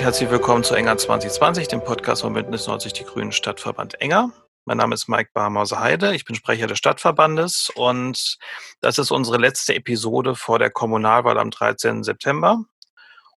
Herzlich 0.00 0.30
willkommen 0.30 0.64
zu 0.64 0.74
Enger 0.74 0.96
2020, 0.96 1.68
dem 1.68 1.84
Podcast 1.84 2.22
von 2.22 2.32
Bündnis 2.32 2.66
90 2.66 2.94
Die 2.94 3.04
Grünen 3.04 3.32
Stadtverband 3.32 4.00
Enger. 4.00 4.32
Mein 4.64 4.78
Name 4.78 4.94
ist 4.94 5.08
Mike 5.08 5.28
Barmauser-Heide, 5.34 6.14
ich 6.14 6.24
bin 6.24 6.34
Sprecher 6.34 6.66
des 6.66 6.78
Stadtverbandes 6.78 7.70
und 7.74 8.38
das 8.80 8.96
ist 8.96 9.10
unsere 9.10 9.36
letzte 9.36 9.74
Episode 9.74 10.36
vor 10.36 10.58
der 10.58 10.70
Kommunalwahl 10.70 11.38
am 11.38 11.50
13. 11.50 12.02
September. 12.02 12.64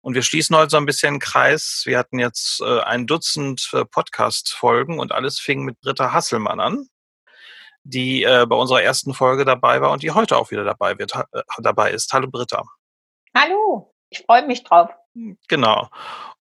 Und 0.03 0.15
wir 0.15 0.23
schließen 0.23 0.55
heute 0.55 0.69
so 0.69 0.77
ein 0.77 0.85
bisschen 0.85 1.15
den 1.15 1.21
Kreis. 1.21 1.85
Wir 1.87 1.97
hatten 1.97 2.19
jetzt 2.19 2.61
äh, 2.61 2.81
ein 2.81 3.07
Dutzend 3.07 3.71
äh, 3.73 3.87
Podcast-Folgen 3.87 5.01
und 5.01 5.13
alles 5.13 5.41
fing 5.41 5.65
mit 5.65 5.81
Britta 5.81 6.13
Hasselmann 6.13 6.61
an, 6.61 6.89
die 7.85 8.23
äh, 8.25 8.45
bei 8.47 8.57
unserer 8.57 8.83
ersten 8.83 9.15
Folge 9.15 9.47
dabei 9.47 9.81
war 9.81 9.93
und 9.93 10.03
die 10.03 10.11
heute 10.11 10.37
auch 10.37 10.51
wieder 10.51 10.65
dabei, 10.65 10.99
wird, 10.99 11.15
dabei 11.57 11.93
ist. 11.93 12.13
Hallo 12.13 12.29
Britta. 12.31 12.65
Hallo, 13.35 13.95
ich 14.11 14.25
freue 14.27 14.47
mich 14.47 14.63
drauf. 14.63 14.91
Genau. 15.49 15.89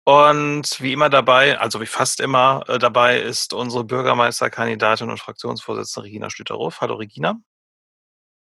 Und 0.04 0.80
wie 0.82 0.94
immer 0.94 1.10
dabei, 1.10 1.60
also 1.60 1.82
wie 1.82 1.86
fast 1.86 2.22
immer 2.22 2.64
äh, 2.68 2.80
dabei, 2.80 3.20
ist 3.20 3.54
unsere 3.54 3.84
Bürgermeisterkandidatin 3.84 5.10
und 5.10 5.20
Fraktionsvorsitzende 5.20 6.06
Regina 6.06 6.30
Schlüterhoff. 6.30 6.82
Hallo 6.82 6.96
Regina. 6.96 7.40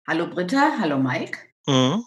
Hallo 0.07 0.27
Britta, 0.27 0.73
hallo 0.79 0.99
Mike. 0.99 1.39
Mhm. 1.67 2.05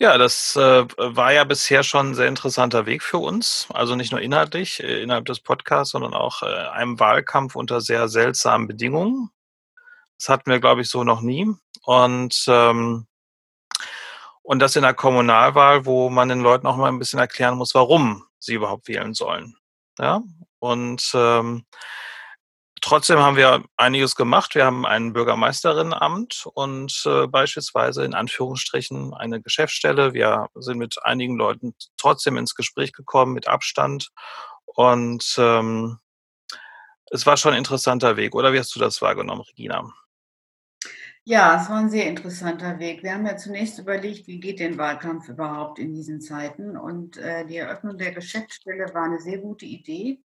Ja, 0.00 0.16
das 0.16 0.54
äh, 0.54 0.86
war 0.96 1.32
ja 1.32 1.42
bisher 1.42 1.82
schon 1.82 2.10
ein 2.10 2.14
sehr 2.14 2.28
interessanter 2.28 2.86
Weg 2.86 3.02
für 3.02 3.18
uns. 3.18 3.66
Also 3.72 3.96
nicht 3.96 4.12
nur 4.12 4.20
inhaltlich 4.20 4.80
äh, 4.80 5.02
innerhalb 5.02 5.24
des 5.24 5.40
Podcasts, 5.40 5.90
sondern 5.90 6.14
auch 6.14 6.42
äh, 6.42 6.46
einem 6.46 7.00
Wahlkampf 7.00 7.56
unter 7.56 7.80
sehr 7.80 8.08
seltsamen 8.08 8.68
Bedingungen. 8.68 9.30
Das 10.16 10.28
hatten 10.28 10.50
wir, 10.50 10.60
glaube 10.60 10.82
ich, 10.82 10.88
so 10.88 11.02
noch 11.02 11.20
nie. 11.20 11.52
Und 11.82 12.44
ähm, 12.46 13.07
und 14.48 14.60
das 14.60 14.76
in 14.76 14.82
der 14.82 14.94
Kommunalwahl, 14.94 15.84
wo 15.84 16.08
man 16.08 16.30
den 16.30 16.40
Leuten 16.40 16.66
auch 16.66 16.78
mal 16.78 16.88
ein 16.88 16.98
bisschen 16.98 17.18
erklären 17.18 17.58
muss, 17.58 17.74
warum 17.74 18.24
sie 18.38 18.54
überhaupt 18.54 18.88
wählen 18.88 19.12
sollen. 19.12 19.58
Ja, 19.98 20.22
und 20.58 21.10
ähm, 21.12 21.66
trotzdem 22.80 23.18
haben 23.18 23.36
wir 23.36 23.62
einiges 23.76 24.14
gemacht. 24.14 24.54
Wir 24.54 24.64
haben 24.64 24.86
ein 24.86 25.12
Bürgermeisterinnenamt 25.12 26.46
und 26.54 27.02
äh, 27.04 27.26
beispielsweise 27.26 28.06
in 28.06 28.14
Anführungsstrichen 28.14 29.12
eine 29.12 29.42
Geschäftsstelle. 29.42 30.14
Wir 30.14 30.48
sind 30.54 30.78
mit 30.78 30.96
einigen 31.04 31.36
Leuten 31.36 31.74
trotzdem 31.98 32.38
ins 32.38 32.54
Gespräch 32.54 32.94
gekommen, 32.94 33.34
mit 33.34 33.48
Abstand. 33.48 34.08
Und 34.64 35.34
ähm, 35.36 35.98
es 37.10 37.26
war 37.26 37.36
schon 37.36 37.52
ein 37.52 37.58
interessanter 37.58 38.16
Weg. 38.16 38.34
Oder 38.34 38.54
wie 38.54 38.58
hast 38.58 38.74
du 38.74 38.80
das 38.80 39.02
wahrgenommen, 39.02 39.42
Regina? 39.42 39.92
Ja, 41.30 41.60
es 41.60 41.68
war 41.68 41.76
ein 41.76 41.90
sehr 41.90 42.06
interessanter 42.06 42.78
Weg. 42.78 43.02
Wir 43.02 43.12
haben 43.12 43.26
ja 43.26 43.36
zunächst 43.36 43.78
überlegt, 43.78 44.26
wie 44.28 44.40
geht 44.40 44.60
denn 44.60 44.78
Wahlkampf 44.78 45.28
überhaupt 45.28 45.78
in 45.78 45.92
diesen 45.92 46.22
Zeiten? 46.22 46.74
Und 46.74 47.18
äh, 47.18 47.44
die 47.46 47.58
Eröffnung 47.58 47.98
der 47.98 48.12
Geschäftsstelle 48.12 48.94
war 48.94 49.02
eine 49.04 49.20
sehr 49.20 49.36
gute 49.36 49.66
Idee. 49.66 50.22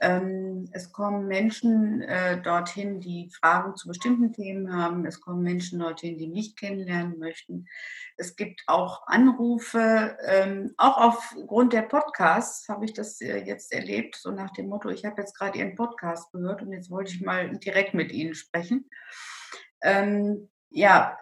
Ähm, 0.00 0.68
es 0.72 0.92
kommen 0.92 1.28
Menschen 1.28 2.00
äh, 2.02 2.40
dorthin, 2.42 3.00
die 3.00 3.30
Fragen 3.30 3.76
zu 3.76 3.88
bestimmten 3.88 4.32
Themen 4.32 4.74
haben. 4.74 5.04
Es 5.06 5.20
kommen 5.20 5.42
Menschen 5.42 5.80
dorthin, 5.80 6.16
die 6.16 6.28
mich 6.28 6.56
kennenlernen 6.56 7.18
möchten. 7.18 7.66
Es 8.16 8.34
gibt 8.34 8.62
auch 8.68 9.06
Anrufe, 9.08 10.16
ähm, 10.26 10.72
auch 10.78 10.96
aufgrund 10.98 11.74
der 11.74 11.82
Podcasts 11.82 12.68
habe 12.70 12.86
ich 12.86 12.94
das 12.94 13.20
äh, 13.20 13.44
jetzt 13.44 13.70
erlebt, 13.72 14.16
so 14.16 14.30
nach 14.30 14.52
dem 14.52 14.68
Motto, 14.68 14.88
ich 14.88 15.04
habe 15.04 15.20
jetzt 15.20 15.36
gerade 15.38 15.58
Ihren 15.58 15.74
Podcast 15.74 16.32
gehört 16.32 16.62
und 16.62 16.72
jetzt 16.72 16.90
wollte 16.90 17.12
ich 17.12 17.20
mal 17.20 17.50
direkt 17.58 17.92
mit 17.94 18.12
Ihnen 18.12 18.34
sprechen. 18.34 18.88
Ähm, 19.82 20.48
ja, 20.70 21.16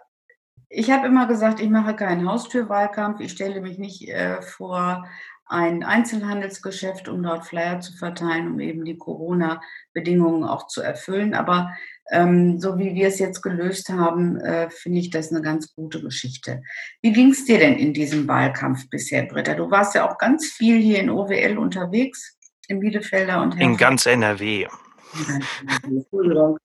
ich 0.69 0.89
habe 0.89 1.07
immer 1.07 1.27
gesagt, 1.27 1.59
ich 1.59 1.69
mache 1.69 1.95
keinen 1.95 2.27
Haustürwahlkampf. 2.27 3.19
Ich 3.19 3.33
stelle 3.33 3.61
mich 3.61 3.77
nicht 3.77 4.07
äh, 4.07 4.41
vor 4.41 5.05
ein 5.51 5.83
Einzelhandelsgeschäft, 5.83 7.09
um 7.09 7.21
dort 7.23 7.45
Flyer 7.45 7.81
zu 7.81 7.91
verteilen, 7.91 8.53
um 8.53 8.59
eben 8.61 8.85
die 8.85 8.97
Corona-Bedingungen 8.97 10.45
auch 10.45 10.67
zu 10.67 10.81
erfüllen. 10.81 11.33
Aber 11.33 11.75
ähm, 12.09 12.57
so 12.57 12.79
wie 12.79 12.95
wir 12.95 13.09
es 13.09 13.19
jetzt 13.19 13.41
gelöst 13.41 13.89
haben, 13.89 14.39
äh, 14.39 14.69
finde 14.69 14.99
ich 14.99 15.09
das 15.09 15.29
eine 15.29 15.41
ganz 15.41 15.75
gute 15.75 16.01
Geschichte. 16.01 16.61
Wie 17.01 17.11
ging 17.11 17.31
es 17.31 17.43
dir 17.43 17.59
denn 17.59 17.75
in 17.75 17.93
diesem 17.93 18.29
Wahlkampf 18.29 18.89
bisher, 18.89 19.23
Britta? 19.23 19.53
Du 19.55 19.69
warst 19.69 19.93
ja 19.93 20.09
auch 20.09 20.17
ganz 20.17 20.45
viel 20.45 20.79
hier 20.79 20.99
in 20.99 21.09
OWL 21.09 21.57
unterwegs, 21.57 22.37
in 22.69 22.79
Bielefelder 22.79 23.41
und 23.41 23.51
Herford. 23.51 23.71
In 23.71 23.77
ganz 23.77 24.05
NRW. 24.05 24.67
Entschuldigung. 25.83 26.57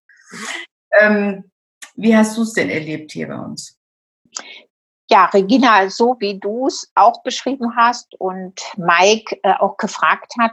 ähm, 1.00 1.50
wie 1.96 2.16
hast 2.16 2.36
du 2.36 2.42
es 2.42 2.52
denn 2.52 2.70
erlebt 2.70 3.12
hier 3.12 3.28
bei 3.28 3.38
uns? 3.38 3.78
Ja, 5.08 5.26
Regina, 5.26 5.88
so 5.88 6.16
wie 6.18 6.38
du 6.38 6.66
es 6.66 6.90
auch 6.94 7.22
beschrieben 7.22 7.76
hast 7.76 8.14
und 8.18 8.60
Mike 8.76 9.38
äh, 9.42 9.54
auch 9.54 9.76
gefragt 9.76 10.32
hat, 10.38 10.52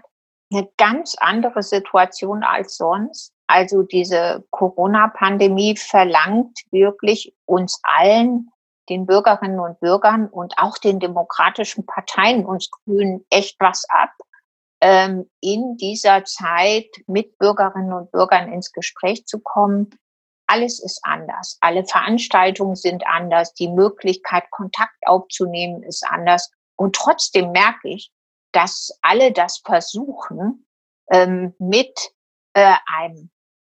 eine 0.52 0.70
ganz 0.78 1.16
andere 1.20 1.64
Situation 1.64 2.44
als 2.44 2.78
sonst. 2.78 3.34
Also 3.48 3.82
diese 3.82 4.46
Corona-Pandemie 4.52 5.76
verlangt 5.76 6.60
wirklich 6.72 7.36
uns 7.46 7.80
allen, 7.84 8.50
den 8.90 9.06
Bürgerinnen 9.06 9.60
und 9.60 9.80
Bürgern 9.80 10.28
und 10.28 10.54
auch 10.58 10.78
den 10.78 11.00
demokratischen 11.00 11.86
Parteien, 11.86 12.46
uns 12.46 12.70
Grünen, 12.70 13.26
echt 13.30 13.56
was 13.60 13.86
ab, 13.90 14.12
ähm, 14.82 15.30
in 15.40 15.78
dieser 15.78 16.26
Zeit 16.26 16.90
mit 17.08 17.38
Bürgerinnen 17.38 17.94
und 17.94 18.12
Bürgern 18.12 18.52
ins 18.52 18.72
Gespräch 18.72 19.26
zu 19.26 19.40
kommen, 19.40 19.90
alles 20.54 20.80
ist 20.80 21.00
anders. 21.04 21.58
Alle 21.62 21.84
Veranstaltungen 21.84 22.76
sind 22.76 23.06
anders. 23.08 23.54
Die 23.56 23.70
Möglichkeit, 23.70 24.50
Kontakt 24.52 24.96
aufzunehmen, 25.06 25.82
ist 25.84 26.06
anders. 26.08 26.52
Und 26.76 26.96
trotzdem 26.96 27.52
merke 27.52 27.90
ich, 27.90 28.12
dass 28.52 28.98
alle 29.02 29.32
das 29.32 29.62
versuchen, 29.66 30.68
ähm, 31.12 31.56
mit 31.58 32.12
äh, 32.54 32.76
einem 32.86 33.32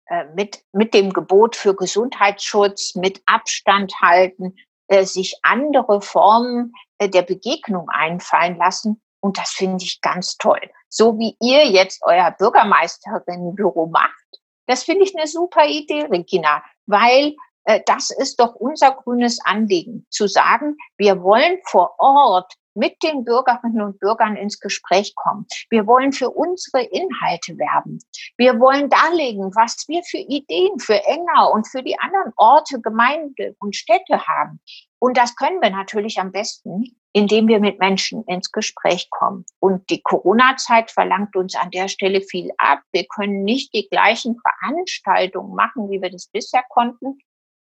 äh, 0.09 0.25
mit, 0.35 0.63
mit 0.71 0.93
dem 0.93 1.11
Gebot 1.11 1.55
für 1.55 1.75
Gesundheitsschutz, 1.75 2.95
mit 2.95 3.21
Abstand 3.25 3.93
halten, 4.01 4.55
äh, 4.87 5.03
sich 5.03 5.37
andere 5.43 6.01
Formen 6.01 6.73
äh, 6.97 7.09
der 7.09 7.23
Begegnung 7.23 7.89
einfallen 7.89 8.57
lassen. 8.57 9.01
Und 9.19 9.37
das 9.37 9.49
finde 9.49 9.83
ich 9.83 9.99
ganz 10.01 10.37
toll. 10.37 10.61
So 10.87 11.17
wie 11.17 11.35
ihr 11.41 11.65
jetzt 11.65 12.01
euer 12.03 12.31
Bürgermeisterinnenbüro 12.31 13.87
macht, 13.87 14.36
das 14.67 14.83
finde 14.83 15.03
ich 15.03 15.15
eine 15.17 15.27
super 15.27 15.65
Idee, 15.65 16.03
Regina, 16.03 16.63
weil 16.85 17.35
äh, 17.63 17.81
das 17.85 18.11
ist 18.11 18.39
doch 18.39 18.55
unser 18.55 18.91
grünes 18.91 19.39
Anliegen, 19.43 20.05
zu 20.09 20.27
sagen, 20.27 20.77
wir 20.97 21.21
wollen 21.21 21.57
vor 21.65 21.95
Ort 21.99 22.53
mit 22.77 23.01
den 23.03 23.25
Bürgerinnen 23.25 23.81
und 23.81 23.99
Bürgern 23.99 24.35
ins 24.37 24.59
Gespräch 24.59 25.15
kommen. 25.15 25.47
Wir 25.69 25.87
wollen 25.87 26.13
für 26.13 26.29
unsere 26.29 26.83
Inhalte 26.83 27.57
werben. 27.57 27.99
Wir 28.37 28.59
wollen 28.59 28.89
darlegen, 28.89 29.53
was 29.55 29.83
wir 29.87 30.03
für 30.03 30.19
Ideen 30.19 30.79
für 30.79 31.03
Enger 31.05 31.51
und 31.51 31.67
für 31.67 31.81
die 31.81 31.99
anderen 31.99 32.31
Orte, 32.37 32.79
Gemeinden 32.79 33.55
und 33.59 33.75
Städte 33.75 34.25
haben. 34.27 34.61
Und 34.99 35.17
das 35.17 35.35
können 35.35 35.61
wir 35.61 35.71
natürlich 35.71 36.19
am 36.19 36.31
besten, 36.31 36.95
indem 37.17 37.47
wir 37.47 37.59
mit 37.59 37.79
Menschen 37.79 38.23
ins 38.25 38.51
Gespräch 38.51 39.09
kommen. 39.09 39.43
Und 39.59 39.89
die 39.89 40.03
Corona-Zeit 40.03 40.91
verlangt 40.91 41.35
uns 41.35 41.55
an 41.55 41.71
der 41.71 41.87
Stelle 41.87 42.21
viel 42.21 42.51
ab. 42.59 42.81
Wir 42.91 43.07
können 43.07 43.43
nicht 43.43 43.73
die 43.73 43.89
gleichen 43.89 44.39
Veranstaltungen 44.39 45.55
machen, 45.55 45.89
wie 45.89 45.99
wir 45.99 46.11
das 46.11 46.27
bisher 46.27 46.63
konnten. 46.69 47.17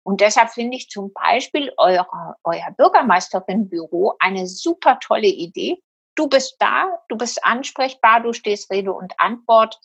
Und 0.03 0.21
deshalb 0.21 0.51
finde 0.51 0.77
ich 0.77 0.87
zum 0.87 1.11
Beispiel 1.11 1.69
eure, 1.75 2.35
euer 2.45 2.71
Bürgermeisterinnenbüro 2.77 4.15
eine 4.19 4.47
super 4.47 4.99
tolle 5.01 5.27
Idee. 5.27 5.83
Du 6.15 6.29
bist 6.29 6.55
da, 6.59 6.87
du 7.09 7.17
bist 7.17 7.43
ansprechbar, 7.43 8.21
du 8.21 8.31
stehst 8.31 8.71
Rede 8.71 8.93
und 8.93 9.13
Antwort. 9.17 9.77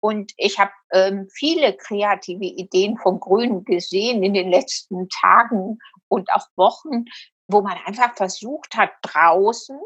Und 0.00 0.32
ich 0.38 0.58
habe 0.58 0.72
ähm, 0.92 1.28
viele 1.32 1.72
kreative 1.76 2.46
Ideen 2.46 2.98
von 2.98 3.20
Grünen 3.20 3.64
gesehen 3.64 4.24
in 4.24 4.34
den 4.34 4.50
letzten 4.50 5.08
Tagen 5.08 5.78
und 6.08 6.28
auch 6.32 6.48
Wochen, 6.56 7.04
wo 7.48 7.60
man 7.60 7.78
einfach 7.84 8.14
versucht 8.14 8.74
hat, 8.76 8.90
draußen, 9.02 9.78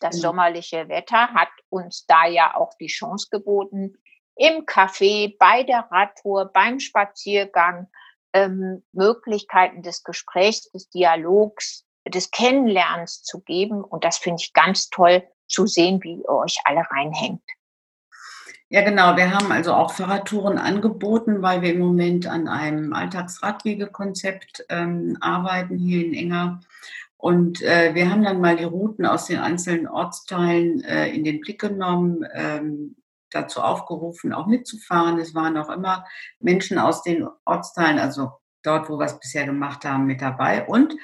das 0.00 0.16
mhm. 0.16 0.20
sommerliche 0.20 0.88
Wetter 0.88 1.28
hat 1.34 1.50
uns 1.68 2.06
da 2.06 2.26
ja 2.26 2.54
auch 2.56 2.74
die 2.80 2.86
Chance 2.86 3.28
geboten, 3.30 3.96
im 4.36 4.66
Café, 4.66 5.36
bei 5.38 5.64
der 5.64 5.88
Radtour, 5.90 6.50
beim 6.52 6.78
Spaziergang, 6.78 7.88
ähm, 8.32 8.84
Möglichkeiten 8.92 9.82
des 9.82 10.04
Gesprächs, 10.04 10.70
des 10.70 10.88
Dialogs, 10.90 11.84
des 12.06 12.30
Kennenlernens 12.30 13.22
zu 13.22 13.40
geben. 13.40 13.82
Und 13.82 14.04
das 14.04 14.18
finde 14.18 14.40
ich 14.42 14.52
ganz 14.52 14.90
toll 14.90 15.26
zu 15.48 15.66
sehen, 15.66 16.02
wie 16.02 16.22
ihr 16.22 16.28
euch 16.28 16.58
alle 16.64 16.82
reinhängt. 16.88 17.42
Ja, 18.70 18.82
genau. 18.82 19.16
Wir 19.16 19.32
haben 19.32 19.50
also 19.50 19.72
auch 19.72 19.94
Fahrradtouren 19.94 20.58
angeboten, 20.58 21.40
weil 21.40 21.62
wir 21.62 21.72
im 21.72 21.78
Moment 21.78 22.26
an 22.26 22.48
einem 22.48 22.92
Alltagsradwegekonzept 22.92 24.66
ähm, 24.68 25.16
arbeiten 25.20 25.78
hier 25.78 26.04
in 26.04 26.12
Enger. 26.12 26.60
Und 27.16 27.62
äh, 27.62 27.94
wir 27.94 28.10
haben 28.10 28.22
dann 28.22 28.42
mal 28.42 28.56
die 28.56 28.64
Routen 28.64 29.06
aus 29.06 29.26
den 29.26 29.38
einzelnen 29.38 29.88
Ortsteilen 29.88 30.82
äh, 30.84 31.08
in 31.08 31.24
den 31.24 31.40
Blick 31.40 31.60
genommen, 31.60 32.26
ähm, 32.34 32.94
dazu 33.30 33.62
aufgerufen, 33.62 34.34
auch 34.34 34.46
mitzufahren. 34.46 35.18
Es 35.18 35.34
waren 35.34 35.56
auch 35.56 35.70
immer 35.70 36.04
Menschen 36.38 36.78
aus 36.78 37.02
den 37.02 37.26
Ortsteilen, 37.46 37.98
also 37.98 38.32
dort, 38.62 38.90
wo 38.90 38.98
wir 38.98 39.06
es 39.06 39.18
bisher 39.18 39.46
gemacht 39.46 39.84
haben, 39.86 40.04
mit 40.04 40.20
dabei. 40.20 40.66
Und 40.66 40.94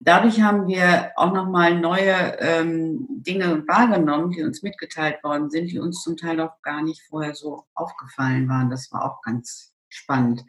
Dadurch 0.00 0.40
haben 0.40 0.68
wir 0.68 1.10
auch 1.16 1.32
nochmal 1.32 1.78
neue 1.78 2.38
ähm, 2.38 3.06
Dinge 3.08 3.64
wahrgenommen, 3.66 4.30
die 4.30 4.42
uns 4.42 4.62
mitgeteilt 4.62 5.22
worden 5.24 5.50
sind, 5.50 5.72
die 5.72 5.80
uns 5.80 6.02
zum 6.02 6.16
Teil 6.16 6.40
auch 6.40 6.62
gar 6.62 6.82
nicht 6.82 7.02
vorher 7.08 7.34
so 7.34 7.64
aufgefallen 7.74 8.48
waren. 8.48 8.70
Das 8.70 8.92
war 8.92 9.04
auch 9.04 9.22
ganz 9.22 9.72
spannend. 9.88 10.44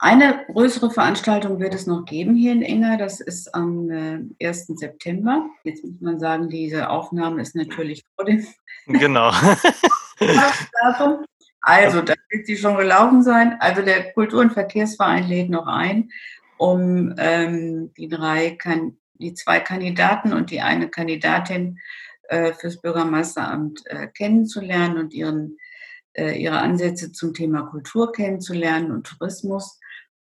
Eine 0.00 0.44
größere 0.52 0.92
Veranstaltung 0.92 1.58
wird 1.58 1.74
es 1.74 1.88
noch 1.88 2.04
geben 2.04 2.36
hier 2.36 2.52
in 2.52 2.62
Enger. 2.62 2.98
Das 2.98 3.18
ist 3.18 3.52
am 3.52 3.90
äh, 3.90 4.46
1. 4.46 4.68
September. 4.76 5.48
Jetzt 5.64 5.82
muss 5.82 6.00
man 6.00 6.20
sagen, 6.20 6.48
diese 6.48 6.88
Aufnahme 6.88 7.42
ist 7.42 7.56
natürlich 7.56 8.04
vor 8.14 8.24
dem 8.24 8.46
genau. 8.86 9.32
also, 11.60 12.02
da 12.02 12.14
wird 12.30 12.46
sie 12.46 12.56
schon 12.56 12.76
gelaufen 12.76 13.24
sein. 13.24 13.56
Also 13.58 13.82
der 13.82 14.12
Kultur- 14.12 14.40
und 14.40 14.52
Verkehrsverein 14.52 15.26
lädt 15.26 15.50
noch 15.50 15.66
ein, 15.66 16.10
um 16.58 17.14
ähm, 17.18 17.92
die 17.94 18.08
drei, 18.08 18.50
kan 18.50 18.98
die 19.14 19.34
zwei 19.34 19.60
Kandidaten 19.60 20.32
und 20.32 20.50
die 20.50 20.60
eine 20.60 20.88
Kandidatin 20.88 21.78
äh, 22.28 22.52
fürs 22.52 22.80
Bürgermeisteramt 22.80 23.82
äh, 23.86 24.06
kennenzulernen 24.08 24.98
und 24.98 25.12
ihren, 25.12 25.56
äh, 26.12 26.40
ihre 26.40 26.58
Ansätze 26.58 27.12
zum 27.12 27.34
Thema 27.34 27.62
Kultur 27.62 28.12
kennenzulernen 28.12 28.92
und 28.92 29.06
Tourismus. 29.06 29.80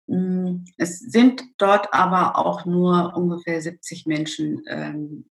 Mm, 0.07 0.65
es 0.77 0.99
sind 0.99 1.45
dort 1.59 1.93
aber 1.93 2.37
auch 2.37 2.65
nur 2.65 3.15
ungefähr 3.17 3.61
70 3.61 4.07
Menschen 4.07 4.63
ähm, 4.67 5.31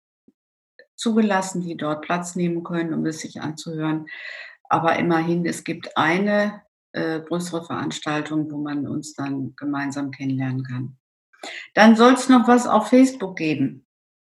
zugelassen, 0.94 1.62
die 1.62 1.76
dort 1.76 2.02
Platz 2.02 2.36
nehmen 2.36 2.62
können, 2.64 2.92
um 2.92 3.06
es 3.06 3.20
sich 3.20 3.40
anzuhören. 3.40 4.06
Aber 4.68 4.96
immerhin, 4.98 5.46
es 5.46 5.64
gibt 5.64 5.96
eine 5.96 6.62
äh, 6.98 7.20
größere 7.20 7.64
Veranstaltung, 7.64 8.50
wo 8.50 8.58
man 8.58 8.86
uns 8.86 9.14
dann 9.14 9.54
gemeinsam 9.56 10.10
kennenlernen 10.10 10.64
kann. 10.64 10.96
Dann 11.74 11.96
soll 11.96 12.14
es 12.14 12.28
noch 12.28 12.48
was 12.48 12.66
auf 12.66 12.88
Facebook 12.88 13.36
geben. 13.36 13.86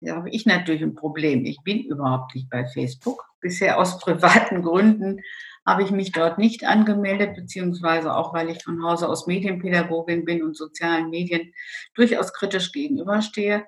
Da 0.02 0.16
habe 0.16 0.30
ich 0.30 0.46
natürlich 0.46 0.82
ein 0.82 0.96
Problem. 0.96 1.46
Ich 1.46 1.62
bin 1.64 1.84
überhaupt 1.84 2.36
nicht 2.36 2.50
bei 2.50 2.66
Facebook. 2.66 3.26
Bisher 3.42 3.80
aus 3.80 4.00
privaten 4.00 4.62
Gründen 4.62 5.20
habe 5.66 5.84
ich 5.84 5.92
mich 5.92 6.12
dort 6.12 6.38
nicht 6.38 6.66
angemeldet, 6.66 7.36
beziehungsweise 7.36 8.14
auch, 8.14 8.34
weil 8.34 8.50
ich 8.50 8.64
von 8.64 8.84
Hause 8.84 9.08
aus 9.08 9.28
Medienpädagogin 9.28 10.26
bin 10.26 10.44
und 10.44 10.58
sozialen 10.58 11.10
Medien 11.10 11.54
durchaus 11.96 12.34
kritisch 12.34 12.72
gegenüberstehe. 12.74 13.66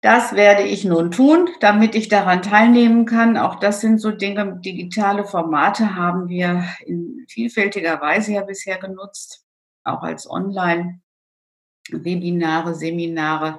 Das 0.00 0.34
werde 0.34 0.62
ich 0.62 0.84
nun 0.84 1.10
tun, 1.10 1.48
damit 1.58 1.96
ich 1.96 2.08
daran 2.08 2.42
teilnehmen 2.42 3.04
kann. 3.04 3.36
Auch 3.36 3.58
das 3.58 3.80
sind 3.80 4.00
so 4.00 4.12
Dinge, 4.12 4.60
digitale 4.64 5.24
Formate 5.24 5.96
haben 5.96 6.28
wir 6.28 6.64
in 6.86 7.26
vielfältiger 7.28 8.00
Weise 8.00 8.34
ja 8.34 8.42
bisher 8.42 8.78
genutzt, 8.78 9.44
auch 9.82 10.02
als 10.02 10.30
Online-Webinare, 10.30 12.76
Seminare, 12.76 13.58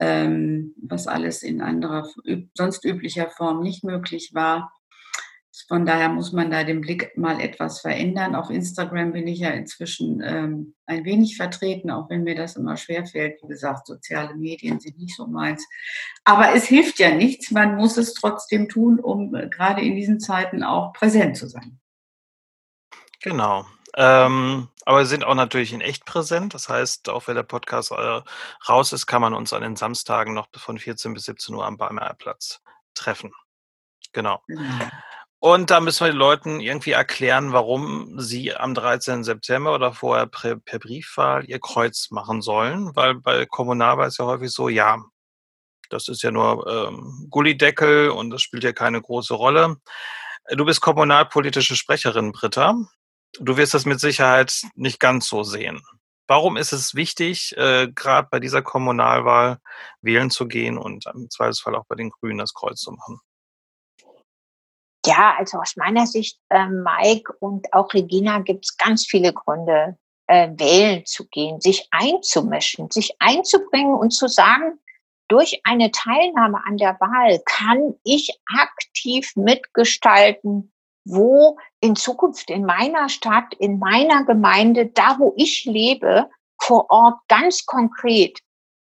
ähm, 0.00 0.74
was 0.82 1.06
alles 1.06 1.44
in 1.44 1.62
anderer, 1.62 2.08
sonst 2.54 2.84
üblicher 2.84 3.30
Form 3.30 3.62
nicht 3.62 3.84
möglich 3.84 4.30
war. 4.34 4.72
Von 5.66 5.86
daher 5.86 6.10
muss 6.10 6.32
man 6.32 6.50
da 6.50 6.62
den 6.62 6.82
Blick 6.82 7.16
mal 7.16 7.40
etwas 7.40 7.80
verändern. 7.80 8.34
Auf 8.34 8.50
Instagram 8.50 9.12
bin 9.12 9.26
ich 9.26 9.38
ja 9.38 9.50
inzwischen 9.50 10.22
ähm, 10.22 10.74
ein 10.84 11.04
wenig 11.04 11.36
vertreten, 11.36 11.90
auch 11.90 12.10
wenn 12.10 12.22
mir 12.22 12.34
das 12.34 12.56
immer 12.56 12.76
schwerfällt. 12.76 13.42
Wie 13.42 13.48
gesagt, 13.48 13.86
soziale 13.86 14.34
Medien 14.34 14.78
sind 14.78 14.98
nicht 14.98 15.16
so 15.16 15.26
meins. 15.26 15.66
Aber 16.24 16.54
es 16.54 16.64
hilft 16.64 16.98
ja 16.98 17.14
nichts. 17.14 17.50
Man 17.50 17.76
muss 17.76 17.96
es 17.96 18.12
trotzdem 18.12 18.68
tun, 18.68 19.00
um 19.00 19.34
äh, 19.34 19.48
gerade 19.48 19.80
in 19.80 19.96
diesen 19.96 20.20
Zeiten 20.20 20.62
auch 20.62 20.92
präsent 20.92 21.38
zu 21.38 21.48
sein. 21.48 21.80
Genau. 23.22 23.64
Ähm, 23.96 24.68
aber 24.84 24.98
wir 24.98 25.06
sind 25.06 25.24
auch 25.24 25.34
natürlich 25.34 25.72
in 25.72 25.80
echt 25.80 26.04
präsent. 26.04 26.52
Das 26.52 26.68
heißt, 26.68 27.08
auch 27.08 27.26
wenn 27.26 27.36
der 27.36 27.42
Podcast 27.42 27.90
äh, 27.90 28.20
raus 28.68 28.92
ist, 28.92 29.06
kann 29.06 29.22
man 29.22 29.32
uns 29.32 29.54
an 29.54 29.62
den 29.62 29.76
Samstagen 29.76 30.34
noch 30.34 30.48
von 30.54 30.78
14 30.78 31.14
bis 31.14 31.24
17 31.24 31.54
Uhr 31.54 31.64
am 31.64 31.78
Ballmeierplatz 31.78 32.60
treffen. 32.94 33.32
Genau. 34.12 34.42
genau. 34.46 34.90
Und 35.44 35.70
da 35.70 35.80
müssen 35.80 36.06
wir 36.06 36.10
den 36.10 36.16
Leuten 36.16 36.58
irgendwie 36.58 36.92
erklären, 36.92 37.52
warum 37.52 38.18
sie 38.18 38.56
am 38.56 38.72
13. 38.72 39.24
September 39.24 39.74
oder 39.74 39.92
vorher 39.92 40.24
per, 40.24 40.56
per 40.56 40.78
Briefwahl 40.78 41.44
ihr 41.44 41.60
Kreuz 41.60 42.10
machen 42.10 42.40
sollen. 42.40 42.96
Weil 42.96 43.16
bei 43.16 43.44
Kommunalwahl 43.44 44.08
ist 44.08 44.18
ja 44.18 44.24
häufig 44.24 44.50
so, 44.50 44.70
ja, 44.70 45.04
das 45.90 46.08
ist 46.08 46.22
ja 46.22 46.30
nur 46.30 46.66
ähm, 46.66 47.26
Gullideckel 47.28 48.08
und 48.08 48.30
das 48.30 48.40
spielt 48.40 48.64
ja 48.64 48.72
keine 48.72 49.02
große 49.02 49.34
Rolle. 49.34 49.76
Du 50.48 50.64
bist 50.64 50.80
kommunalpolitische 50.80 51.76
Sprecherin, 51.76 52.32
Britta. 52.32 52.76
Du 53.38 53.58
wirst 53.58 53.74
das 53.74 53.84
mit 53.84 54.00
Sicherheit 54.00 54.62
nicht 54.76 54.98
ganz 54.98 55.28
so 55.28 55.42
sehen. 55.42 55.82
Warum 56.26 56.56
ist 56.56 56.72
es 56.72 56.94
wichtig, 56.94 57.54
äh, 57.58 57.88
gerade 57.94 58.28
bei 58.30 58.40
dieser 58.40 58.62
Kommunalwahl 58.62 59.58
wählen 60.00 60.30
zu 60.30 60.48
gehen 60.48 60.78
und 60.78 61.04
im 61.12 61.28
Zweifelsfall 61.28 61.74
auch 61.74 61.84
bei 61.86 61.96
den 61.96 62.08
Grünen 62.08 62.38
das 62.38 62.54
Kreuz 62.54 62.80
zu 62.80 62.92
machen? 62.92 63.20
Ja, 65.06 65.34
also 65.38 65.58
aus 65.58 65.76
meiner 65.76 66.06
Sicht, 66.06 66.38
äh, 66.48 66.66
Mike 66.66 67.34
und 67.40 67.72
auch 67.72 67.92
Regina, 67.92 68.38
gibt 68.40 68.64
es 68.64 68.76
ganz 68.76 69.06
viele 69.06 69.32
Gründe, 69.32 69.98
äh, 70.26 70.48
wählen 70.56 71.04
zu 71.04 71.26
gehen, 71.28 71.60
sich 71.60 71.86
einzumischen, 71.90 72.90
sich 72.90 73.14
einzubringen 73.18 73.94
und 73.94 74.12
zu 74.12 74.28
sagen, 74.28 74.80
durch 75.28 75.60
eine 75.64 75.90
Teilnahme 75.90 76.60
an 76.66 76.76
der 76.76 76.98
Wahl 77.00 77.40
kann 77.44 77.94
ich 78.04 78.30
aktiv 78.58 79.32
mitgestalten, 79.36 80.72
wo 81.04 81.58
in 81.80 81.96
Zukunft 81.96 82.50
in 82.50 82.64
meiner 82.64 83.08
Stadt, 83.08 83.54
in 83.58 83.78
meiner 83.78 84.24
Gemeinde, 84.24 84.86
da 84.86 85.18
wo 85.18 85.34
ich 85.36 85.64
lebe, 85.64 86.28
vor 86.62 86.90
Ort 86.90 87.18
ganz 87.28 87.66
konkret 87.66 88.38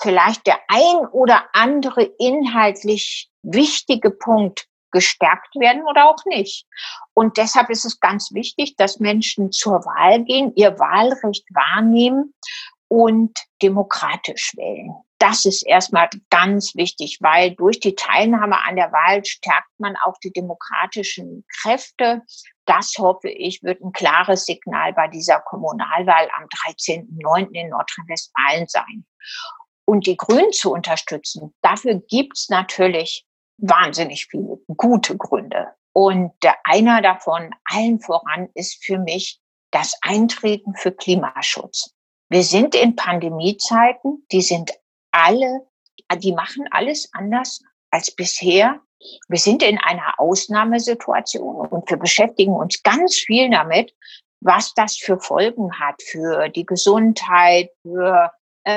vielleicht 0.02 0.46
der 0.46 0.60
ein 0.68 1.08
oder 1.08 1.46
andere 1.54 2.04
inhaltlich 2.20 3.32
wichtige 3.42 4.12
Punkt 4.12 4.68
gestärkt 4.94 5.56
werden 5.56 5.84
oder 5.84 6.10
auch 6.10 6.24
nicht. 6.26 6.66
Und 7.14 7.36
deshalb 7.38 7.70
ist 7.70 7.84
es 7.84 8.00
ganz 8.00 8.32
wichtig, 8.32 8.76
dass 8.78 9.00
Menschen 9.00 9.52
zur 9.52 9.84
Wahl 9.86 10.24
gehen, 10.24 10.54
ihr 10.56 10.80
Wahlrecht 10.80 11.46
wahrnehmen 11.54 12.34
und 12.88 13.38
demokratisch 13.62 14.54
wählen. 14.56 14.94
Das 15.18 15.46
ist 15.46 15.66
erstmal 15.66 16.10
ganz 16.30 16.76
wichtig, 16.76 17.18
weil 17.22 17.56
durch 17.56 17.80
die 17.80 17.96
Teilnahme 17.96 18.62
an 18.66 18.76
der 18.76 18.92
Wahl 18.92 19.24
stärkt 19.26 19.70
man 19.78 19.96
auch 20.06 20.16
die 20.24 20.34
demokratischen 20.34 21.46
Kräfte. 21.62 22.22
Das 22.66 22.94
hoffe 23.00 23.30
ich, 23.30 23.64
wird 23.64 23.82
ein 23.82 23.94
klares 23.94 24.46
Signal 24.46 24.94
bei 24.94 25.08
dieser 25.08 25.40
Kommunalwahl 25.40 26.30
am 26.38 26.44
13.09. 26.76 27.52
in 27.52 27.70
Nordrhein-Westfalen 27.70 28.68
sein. 28.68 29.06
Und 29.86 30.08
die 30.08 30.18
Grünen 30.18 30.52
zu 30.52 30.72
unterstützen, 30.72 31.54
dafür 31.62 31.96
gibt 31.96 32.38
es 32.38 32.50
natürlich 32.50 33.26
wahnsinnig 33.58 34.28
viele 34.28 34.60
gute 34.78 35.18
Gründe. 35.18 35.68
Und 35.94 36.34
einer 36.64 37.02
davon 37.02 37.54
allen 37.66 38.00
voran 38.00 38.50
ist 38.56 38.84
für 38.84 38.98
mich 38.98 39.40
das 39.72 39.94
Eintreten 40.02 40.76
für 40.76 40.92
Klimaschutz. 40.92 41.94
Wir 42.30 42.44
sind 42.44 42.76
in 42.76 42.96
Pandemiezeiten, 42.96 44.26
die 44.32 44.42
sind 44.42 44.72
alle, 45.12 45.68
die 46.18 46.34
machen 46.34 46.68
alles 46.72 47.10
anders 47.14 47.62
als 47.92 48.10
bisher. 48.16 48.80
Wir 49.28 49.40
sind 49.40 49.62
in 49.62 49.78
einer 49.78 50.20
Ausnahmesituation 50.20 51.68
und 51.68 51.90
wir 51.90 51.98
beschäftigen 51.98 52.54
uns 52.54 52.82
ganz 52.82 53.16
viel 53.18 53.50
damit, 53.50 53.94
was 54.42 54.74
das 54.74 54.98
für 54.98 55.20
Folgen 55.20 55.80
hat 55.80 56.02
für 56.02 56.50
die 56.50 56.66
Gesundheit, 56.66 57.70
für 57.84 58.32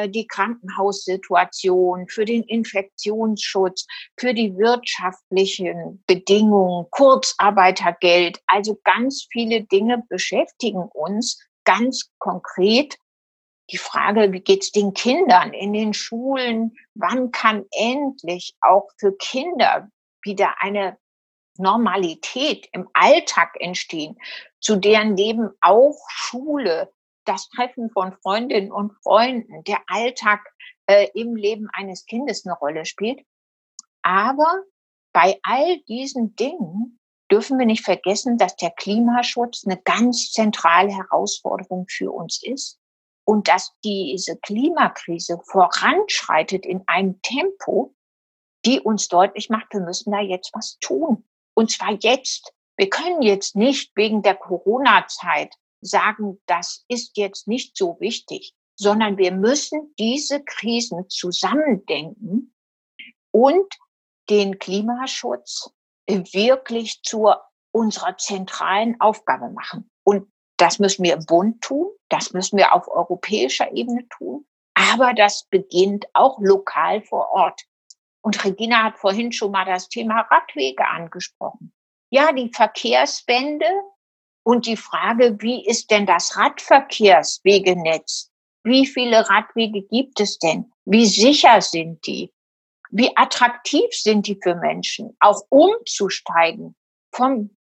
die 0.08 0.26
Krankenhaussituation, 0.26 2.08
für 2.08 2.24
den 2.24 2.42
Infektionsschutz, 2.42 3.86
für 4.18 4.34
die 4.34 4.56
wirtschaftlichen 4.56 6.02
Bedingungen, 6.06 6.86
Kurzarbeitergeld. 6.90 8.40
Also 8.46 8.80
ganz 8.84 9.26
viele 9.30 9.62
Dinge 9.62 10.02
beschäftigen 10.08 10.88
uns 10.92 11.40
ganz 11.64 12.10
konkret. 12.18 12.96
Die 13.70 13.78
Frage, 13.78 14.32
wie 14.32 14.40
geht's 14.40 14.70
den 14.70 14.94
Kindern 14.94 15.52
in 15.52 15.72
den 15.72 15.92
Schulen? 15.92 16.76
Wann 16.94 17.30
kann 17.32 17.64
endlich 17.72 18.54
auch 18.60 18.88
für 18.98 19.12
Kinder 19.16 19.88
wieder 20.22 20.54
eine 20.60 20.98
Normalität 21.58 22.68
im 22.72 22.88
Alltag 22.92 23.56
entstehen, 23.58 24.16
zu 24.60 24.76
deren 24.76 25.16
Leben 25.16 25.50
auch 25.60 25.96
Schule, 26.08 26.92
das 27.26 27.48
Treffen 27.50 27.90
von 27.90 28.12
Freundinnen 28.22 28.72
und 28.72 28.92
Freunden, 29.02 29.64
der 29.64 29.82
Alltag 29.88 30.40
äh, 30.86 31.08
im 31.14 31.36
Leben 31.36 31.68
eines 31.72 32.06
Kindes 32.06 32.46
eine 32.46 32.56
Rolle 32.56 32.84
spielt. 32.84 33.20
Aber 34.02 34.62
bei 35.12 35.38
all 35.42 35.78
diesen 35.88 36.36
Dingen 36.36 36.98
dürfen 37.30 37.58
wir 37.58 37.66
nicht 37.66 37.84
vergessen, 37.84 38.38
dass 38.38 38.56
der 38.56 38.70
Klimaschutz 38.70 39.64
eine 39.66 39.80
ganz 39.82 40.30
zentrale 40.30 40.90
Herausforderung 40.90 41.86
für 41.88 42.12
uns 42.12 42.40
ist 42.42 42.78
und 43.24 43.48
dass 43.48 43.72
diese 43.82 44.36
Klimakrise 44.38 45.40
voranschreitet 45.44 46.64
in 46.64 46.82
einem 46.86 47.20
Tempo, 47.22 47.94
die 48.64 48.80
uns 48.80 49.08
deutlich 49.08 49.50
macht, 49.50 49.72
wir 49.72 49.80
müssen 49.80 50.12
da 50.12 50.20
jetzt 50.20 50.50
was 50.54 50.78
tun. 50.80 51.24
Und 51.54 51.70
zwar 51.70 51.92
jetzt. 52.00 52.52
Wir 52.76 52.90
können 52.90 53.22
jetzt 53.22 53.56
nicht 53.56 53.96
wegen 53.96 54.22
der 54.22 54.34
Corona-Zeit 54.34 55.54
sagen, 55.86 56.40
das 56.46 56.84
ist 56.88 57.16
jetzt 57.16 57.48
nicht 57.48 57.76
so 57.76 57.96
wichtig. 58.00 58.54
sondern 58.76 59.16
wir 59.16 59.32
müssen 59.32 59.94
diese 59.98 60.44
Krisen 60.44 61.08
zusammendenken 61.08 62.54
und 63.30 63.74
den 64.28 64.58
Klimaschutz 64.58 65.70
wirklich 66.06 67.02
zur 67.02 67.42
unserer 67.72 68.16
zentralen 68.16 69.00
Aufgabe 69.00 69.50
machen. 69.50 69.90
Und 70.04 70.30
das 70.56 70.78
müssen 70.78 71.04
wir 71.04 71.14
im 71.14 71.26
Bund 71.26 71.62
tun, 71.62 71.88
das 72.08 72.32
müssen 72.32 72.56
wir 72.56 72.72
auf 72.72 72.88
europäischer 72.88 73.72
Ebene 73.72 74.06
tun, 74.08 74.46
aber 74.74 75.14
das 75.14 75.46
beginnt 75.50 76.06
auch 76.14 76.38
lokal 76.40 77.02
vor 77.02 77.30
Ort. 77.30 77.62
Und 78.22 78.44
Regina 78.44 78.84
hat 78.84 78.98
vorhin 78.98 79.32
schon 79.32 79.52
mal 79.52 79.64
das 79.64 79.88
Thema 79.88 80.20
Radwege 80.20 80.86
angesprochen. 80.86 81.72
Ja, 82.10 82.32
die 82.32 82.52
Verkehrswende 82.52 83.66
und 84.46 84.66
die 84.66 84.76
Frage, 84.76 85.36
wie 85.40 85.66
ist 85.66 85.90
denn 85.90 86.06
das 86.06 86.36
Radverkehrswegenetz? 86.36 88.30
Wie 88.62 88.86
viele 88.86 89.28
Radwege 89.28 89.82
gibt 89.82 90.20
es 90.20 90.38
denn? 90.38 90.72
Wie 90.84 91.06
sicher 91.06 91.60
sind 91.60 92.06
die? 92.06 92.32
Wie 92.90 93.10
attraktiv 93.16 93.86
sind 93.90 94.28
die 94.28 94.38
für 94.40 94.54
Menschen, 94.54 95.16
auch 95.18 95.42
umzusteigen 95.48 96.76
vom 97.12 97.56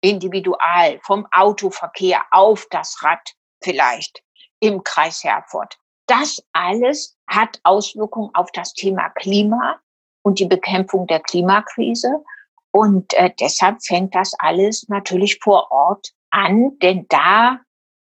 Individual, 0.00 0.98
vom 1.02 1.26
Autoverkehr 1.30 2.22
auf 2.30 2.66
das 2.70 3.02
Rad 3.02 3.34
vielleicht 3.62 4.22
im 4.60 4.82
Kreis 4.82 5.22
Herford? 5.22 5.76
Das 6.06 6.42
alles 6.54 7.18
hat 7.26 7.60
Auswirkungen 7.64 8.30
auf 8.32 8.50
das 8.52 8.72
Thema 8.72 9.10
Klima 9.10 9.78
und 10.22 10.38
die 10.38 10.46
Bekämpfung 10.46 11.06
der 11.06 11.20
Klimakrise. 11.20 12.24
Und 12.70 13.12
äh, 13.12 13.30
deshalb 13.38 13.84
fängt 13.84 14.14
das 14.14 14.32
alles 14.38 14.88
natürlich 14.88 15.38
vor 15.42 15.70
Ort 15.70 16.14
an, 16.30 16.78
denn 16.80 17.06
da 17.08 17.60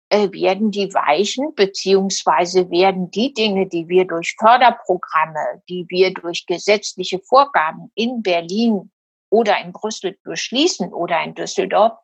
äh, 0.10 0.32
werden 0.32 0.72
die 0.72 0.94
Weichen 0.94 1.54
beziehungsweise 1.56 2.70
werden 2.70 3.12
die 3.12 3.34
Dinge, 3.34 3.68
die 3.68 3.90
wir 3.90 4.06
durch 4.06 4.36
Förderprogramme, 4.40 5.62
die 5.68 5.86
wir 5.90 6.14
durch 6.14 6.46
gesetzliche 6.46 7.20
Vorgaben 7.20 7.92
in 7.96 8.22
Berlin 8.22 8.92
oder 9.30 9.60
in 9.60 9.74
Brüssel 9.74 10.18
beschließen 10.24 10.94
oder 10.94 11.22
in 11.24 11.36
Düsseldorf, 11.36 11.98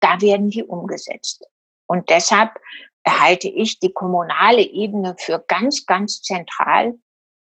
da 0.00 0.20
werden 0.20 0.50
die 0.50 0.64
umgesetzt. 0.64 1.46
Und 1.86 2.10
deshalb 2.10 2.52
halte 3.08 3.48
ich 3.48 3.78
die 3.78 3.92
kommunale 3.92 4.62
Ebene 4.62 5.16
für 5.18 5.42
ganz, 5.46 5.86
ganz 5.86 6.20
zentral. 6.22 6.98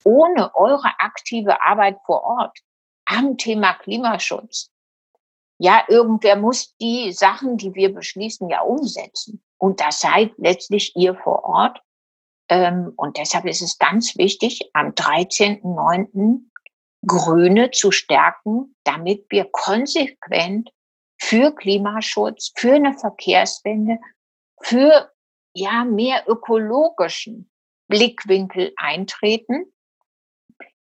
Ohne 0.05 0.55
eure 0.57 0.91
aktive 0.99 1.63
Arbeit 1.63 1.97
vor 2.05 2.25
Ort 2.25 2.59
am 3.07 3.39
Thema 3.39 3.75
Klimaschutz 3.75 4.72
ja, 5.63 5.85
irgendwer 5.87 6.35
muss 6.35 6.75
die 6.79 7.13
Sachen, 7.13 7.57
die 7.57 7.73
wir 7.77 7.95
beschließen, 7.95 8.49
ja 8.49 8.63
umsetzen. 8.63 9.41
Und 9.59 9.81
das 9.81 10.01
seid 10.01 10.33
letztlich 10.37 10.97
ihr 10.97 11.15
vor 11.15 11.45
Ort. 11.45 11.81
Ähm, 12.49 12.93
und 12.97 13.17
deshalb 13.17 13.45
ist 13.45 13.63
es 13.63 13.79
ganz 13.79 14.17
wichtig, 14.19 14.69
am 14.73 14.89
13.09. 14.89 16.41
Grüne 17.07 17.71
zu 17.71 17.93
stärken, 17.93 18.75
damit 18.83 19.27
wir 19.29 19.45
konsequent 19.53 20.69
für 21.21 21.55
Klimaschutz, 21.55 22.53
für 22.57 22.75
eine 22.75 22.99
Verkehrswende, 22.99 23.99
für 24.63 25.13
ja 25.55 25.85
mehr 25.85 26.25
ökologischen 26.27 27.49
Blickwinkel 27.87 28.73
eintreten. 28.77 29.73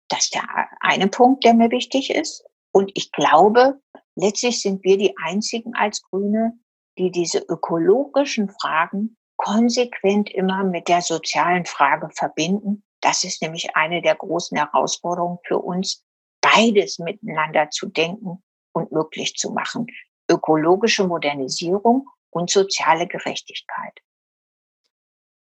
Das 0.08 0.20
ist 0.20 0.34
der 0.34 0.44
eine 0.80 1.08
Punkt, 1.08 1.44
der 1.44 1.52
mir 1.52 1.70
wichtig 1.70 2.14
ist. 2.14 2.44
Und 2.72 2.90
ich 2.94 3.12
glaube, 3.12 3.78
letztlich 4.20 4.60
sind 4.60 4.84
wir 4.84 4.96
die 4.96 5.14
einzigen 5.22 5.74
als 5.74 6.02
Grüne, 6.02 6.58
die 6.98 7.10
diese 7.10 7.38
ökologischen 7.38 8.50
Fragen 8.50 9.16
konsequent 9.36 10.30
immer 10.30 10.64
mit 10.64 10.88
der 10.88 11.00
sozialen 11.00 11.64
Frage 11.64 12.10
verbinden. 12.10 12.84
Das 13.00 13.24
ist 13.24 13.40
nämlich 13.40 13.74
eine 13.74 14.02
der 14.02 14.14
großen 14.14 14.56
Herausforderungen 14.58 15.38
für 15.46 15.58
uns, 15.58 16.04
beides 16.42 16.98
miteinander 16.98 17.70
zu 17.70 17.88
denken 17.88 18.42
und 18.72 18.92
möglich 18.92 19.34
zu 19.36 19.52
machen. 19.52 19.86
Ökologische 20.30 21.06
Modernisierung 21.06 22.08
und 22.30 22.50
soziale 22.50 23.06
Gerechtigkeit. 23.06 24.00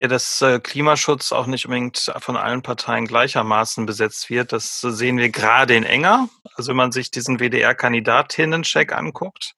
Ja, 0.01 0.09
dass 0.09 0.41
äh, 0.41 0.59
Klimaschutz 0.59 1.31
auch 1.31 1.47
nicht 1.47 1.65
unbedingt 1.65 2.11
von 2.17 2.35
allen 2.35 2.61
Parteien 2.61 3.07
gleichermaßen 3.07 3.85
besetzt 3.85 4.29
wird, 4.29 4.51
das 4.51 4.81
sehen 4.81 5.17
wir 5.17 5.29
gerade 5.29 5.75
in 5.75 5.83
Enger. 5.83 6.27
Also 6.55 6.69
wenn 6.69 6.77
man 6.77 6.91
sich 6.91 7.11
diesen 7.11 7.39
WDR-Kandidatinnen-Check 7.39 8.91
anguckt, 8.91 9.55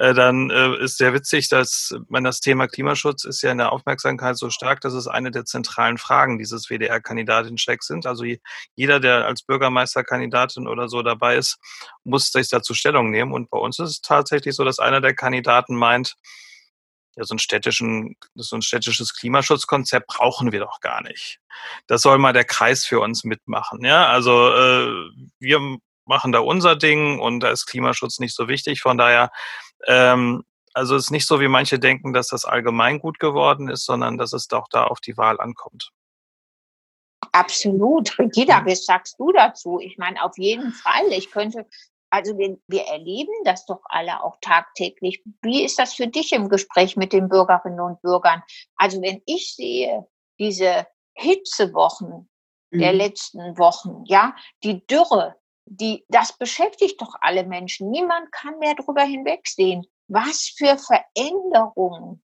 äh, 0.00 0.14
dann 0.14 0.48
äh, 0.48 0.82
ist 0.82 0.96
sehr 0.96 1.12
witzig, 1.12 1.50
dass 1.50 1.94
man 2.08 2.24
das 2.24 2.40
Thema 2.40 2.68
Klimaschutz 2.68 3.24
ist 3.24 3.42
ja 3.42 3.52
in 3.52 3.58
der 3.58 3.70
Aufmerksamkeit 3.70 4.38
so 4.38 4.48
stark, 4.48 4.80
dass 4.80 4.94
es 4.94 5.06
eine 5.06 5.30
der 5.30 5.44
zentralen 5.44 5.98
Fragen 5.98 6.38
dieses 6.38 6.70
WDR-Kandidatin-Checks 6.70 7.86
sind. 7.86 8.06
Also 8.06 8.24
jeder, 8.74 8.98
der 8.98 9.26
als 9.26 9.42
Bürgermeisterkandidatin 9.42 10.66
oder 10.66 10.88
so 10.88 11.02
dabei 11.02 11.36
ist, 11.36 11.58
muss 12.02 12.32
sich 12.32 12.48
dazu 12.48 12.72
Stellung 12.72 13.10
nehmen. 13.10 13.32
Und 13.32 13.50
bei 13.50 13.58
uns 13.58 13.78
ist 13.78 13.90
es 13.90 14.00
tatsächlich 14.00 14.56
so, 14.56 14.64
dass 14.64 14.78
einer 14.78 15.02
der 15.02 15.14
Kandidaten 15.14 15.76
meint, 15.76 16.16
ja, 17.16 17.24
so 17.24 17.34
ein 17.34 17.38
städtischen, 17.38 18.16
so 18.34 18.56
ein 18.56 18.62
städtisches 18.62 19.14
Klimaschutzkonzept 19.14 20.06
brauchen 20.06 20.52
wir 20.52 20.60
doch 20.60 20.80
gar 20.80 21.02
nicht. 21.02 21.40
Das 21.86 22.02
soll 22.02 22.18
mal 22.18 22.32
der 22.32 22.44
Kreis 22.44 22.84
für 22.84 23.00
uns 23.00 23.24
mitmachen. 23.24 23.84
Ja, 23.84 24.06
also 24.06 24.48
äh, 24.54 25.10
wir 25.38 25.78
machen 26.04 26.32
da 26.32 26.40
unser 26.40 26.76
Ding 26.76 27.18
und 27.18 27.40
da 27.40 27.50
ist 27.50 27.66
Klimaschutz 27.66 28.18
nicht 28.18 28.34
so 28.34 28.48
wichtig. 28.48 28.80
Von 28.80 28.98
daher, 28.98 29.30
ähm, 29.86 30.44
also 30.72 30.96
es 30.96 31.04
ist 31.04 31.10
nicht 31.10 31.26
so, 31.26 31.40
wie 31.40 31.48
manche 31.48 31.78
denken, 31.78 32.12
dass 32.12 32.28
das 32.28 32.44
allgemein 32.44 32.98
gut 32.98 33.18
geworden 33.18 33.68
ist, 33.68 33.84
sondern 33.84 34.18
dass 34.18 34.32
es 34.32 34.46
doch 34.48 34.68
da 34.70 34.84
auf 34.84 35.00
die 35.00 35.16
Wahl 35.16 35.40
ankommt. 35.40 35.90
Absolut. 37.32 38.18
Regina, 38.18 38.64
was 38.66 38.84
sagst 38.84 39.18
du 39.18 39.32
dazu? 39.32 39.78
Ich 39.80 39.98
meine, 39.98 40.22
auf 40.22 40.36
jeden 40.36 40.72
Fall. 40.72 41.12
Ich 41.12 41.30
könnte 41.30 41.66
also 42.10 42.36
wir, 42.36 42.58
wir 42.66 42.82
erleben 42.86 43.32
das 43.44 43.64
doch 43.66 43.80
alle 43.84 44.22
auch 44.22 44.36
tagtäglich. 44.40 45.22
Wie 45.42 45.64
ist 45.64 45.78
das 45.78 45.94
für 45.94 46.08
dich 46.08 46.32
im 46.32 46.48
Gespräch 46.48 46.96
mit 46.96 47.12
den 47.12 47.28
Bürgerinnen 47.28 47.80
und 47.80 48.02
Bürgern? 48.02 48.42
Also 48.76 49.00
wenn 49.00 49.22
ich 49.26 49.54
sehe, 49.54 50.06
diese 50.38 50.86
Hitzewochen 51.14 52.28
mhm. 52.70 52.78
der 52.78 52.92
letzten 52.92 53.56
Wochen, 53.58 54.04
ja, 54.06 54.34
die 54.64 54.84
Dürre, 54.86 55.36
die, 55.66 56.04
das 56.08 56.36
beschäftigt 56.36 57.00
doch 57.00 57.14
alle 57.20 57.44
Menschen. 57.44 57.90
Niemand 57.90 58.32
kann 58.32 58.58
mehr 58.58 58.74
darüber 58.74 59.02
hinwegsehen, 59.02 59.86
was 60.08 60.52
für 60.56 60.76
Veränderungen 60.78 62.22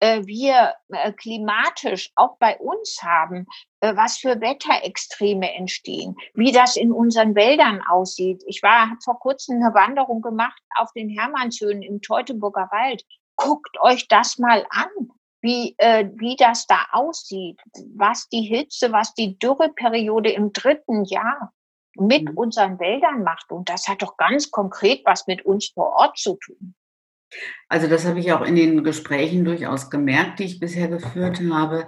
wir 0.00 0.74
äh, 0.88 1.12
klimatisch 1.12 2.10
auch 2.14 2.36
bei 2.38 2.58
uns 2.58 3.00
haben, 3.02 3.46
äh, 3.80 3.94
was 3.96 4.18
für 4.18 4.40
Wetterextreme 4.40 5.54
entstehen, 5.54 6.16
wie 6.34 6.52
das 6.52 6.76
in 6.76 6.92
unseren 6.92 7.34
Wäldern 7.34 7.82
aussieht. 7.82 8.42
Ich 8.46 8.62
war 8.62 8.90
habe 8.90 9.00
vor 9.04 9.18
kurzem 9.18 9.56
eine 9.56 9.74
Wanderung 9.74 10.22
gemacht 10.22 10.62
auf 10.76 10.92
den 10.92 11.08
Hermannshöhen 11.08 11.82
im 11.82 12.00
Teutoburger 12.00 12.68
Wald. 12.70 13.04
Guckt 13.36 13.76
euch 13.80 14.08
das 14.08 14.38
mal 14.38 14.66
an, 14.70 14.88
wie, 15.42 15.74
äh, 15.78 16.08
wie 16.16 16.36
das 16.36 16.66
da 16.66 16.86
aussieht, 16.92 17.60
was 17.94 18.28
die 18.28 18.42
Hitze, 18.42 18.92
was 18.92 19.14
die 19.14 19.38
Dürreperiode 19.38 20.30
im 20.30 20.52
dritten 20.52 21.04
Jahr 21.04 21.52
mit 21.96 22.30
mhm. 22.30 22.38
unseren 22.38 22.78
Wäldern 22.78 23.22
macht. 23.22 23.50
Und 23.50 23.68
das 23.68 23.88
hat 23.88 24.02
doch 24.02 24.16
ganz 24.16 24.50
konkret 24.50 25.02
was 25.04 25.26
mit 25.26 25.44
uns 25.44 25.68
vor 25.68 25.92
Ort 25.92 26.18
zu 26.18 26.36
tun. 26.36 26.74
Also 27.68 27.86
das 27.86 28.04
habe 28.04 28.20
ich 28.20 28.32
auch 28.32 28.42
in 28.42 28.56
den 28.56 28.82
Gesprächen 28.84 29.44
durchaus 29.44 29.90
gemerkt, 29.90 30.38
die 30.38 30.44
ich 30.44 30.60
bisher 30.60 30.88
geführt 30.88 31.40
habe. 31.50 31.86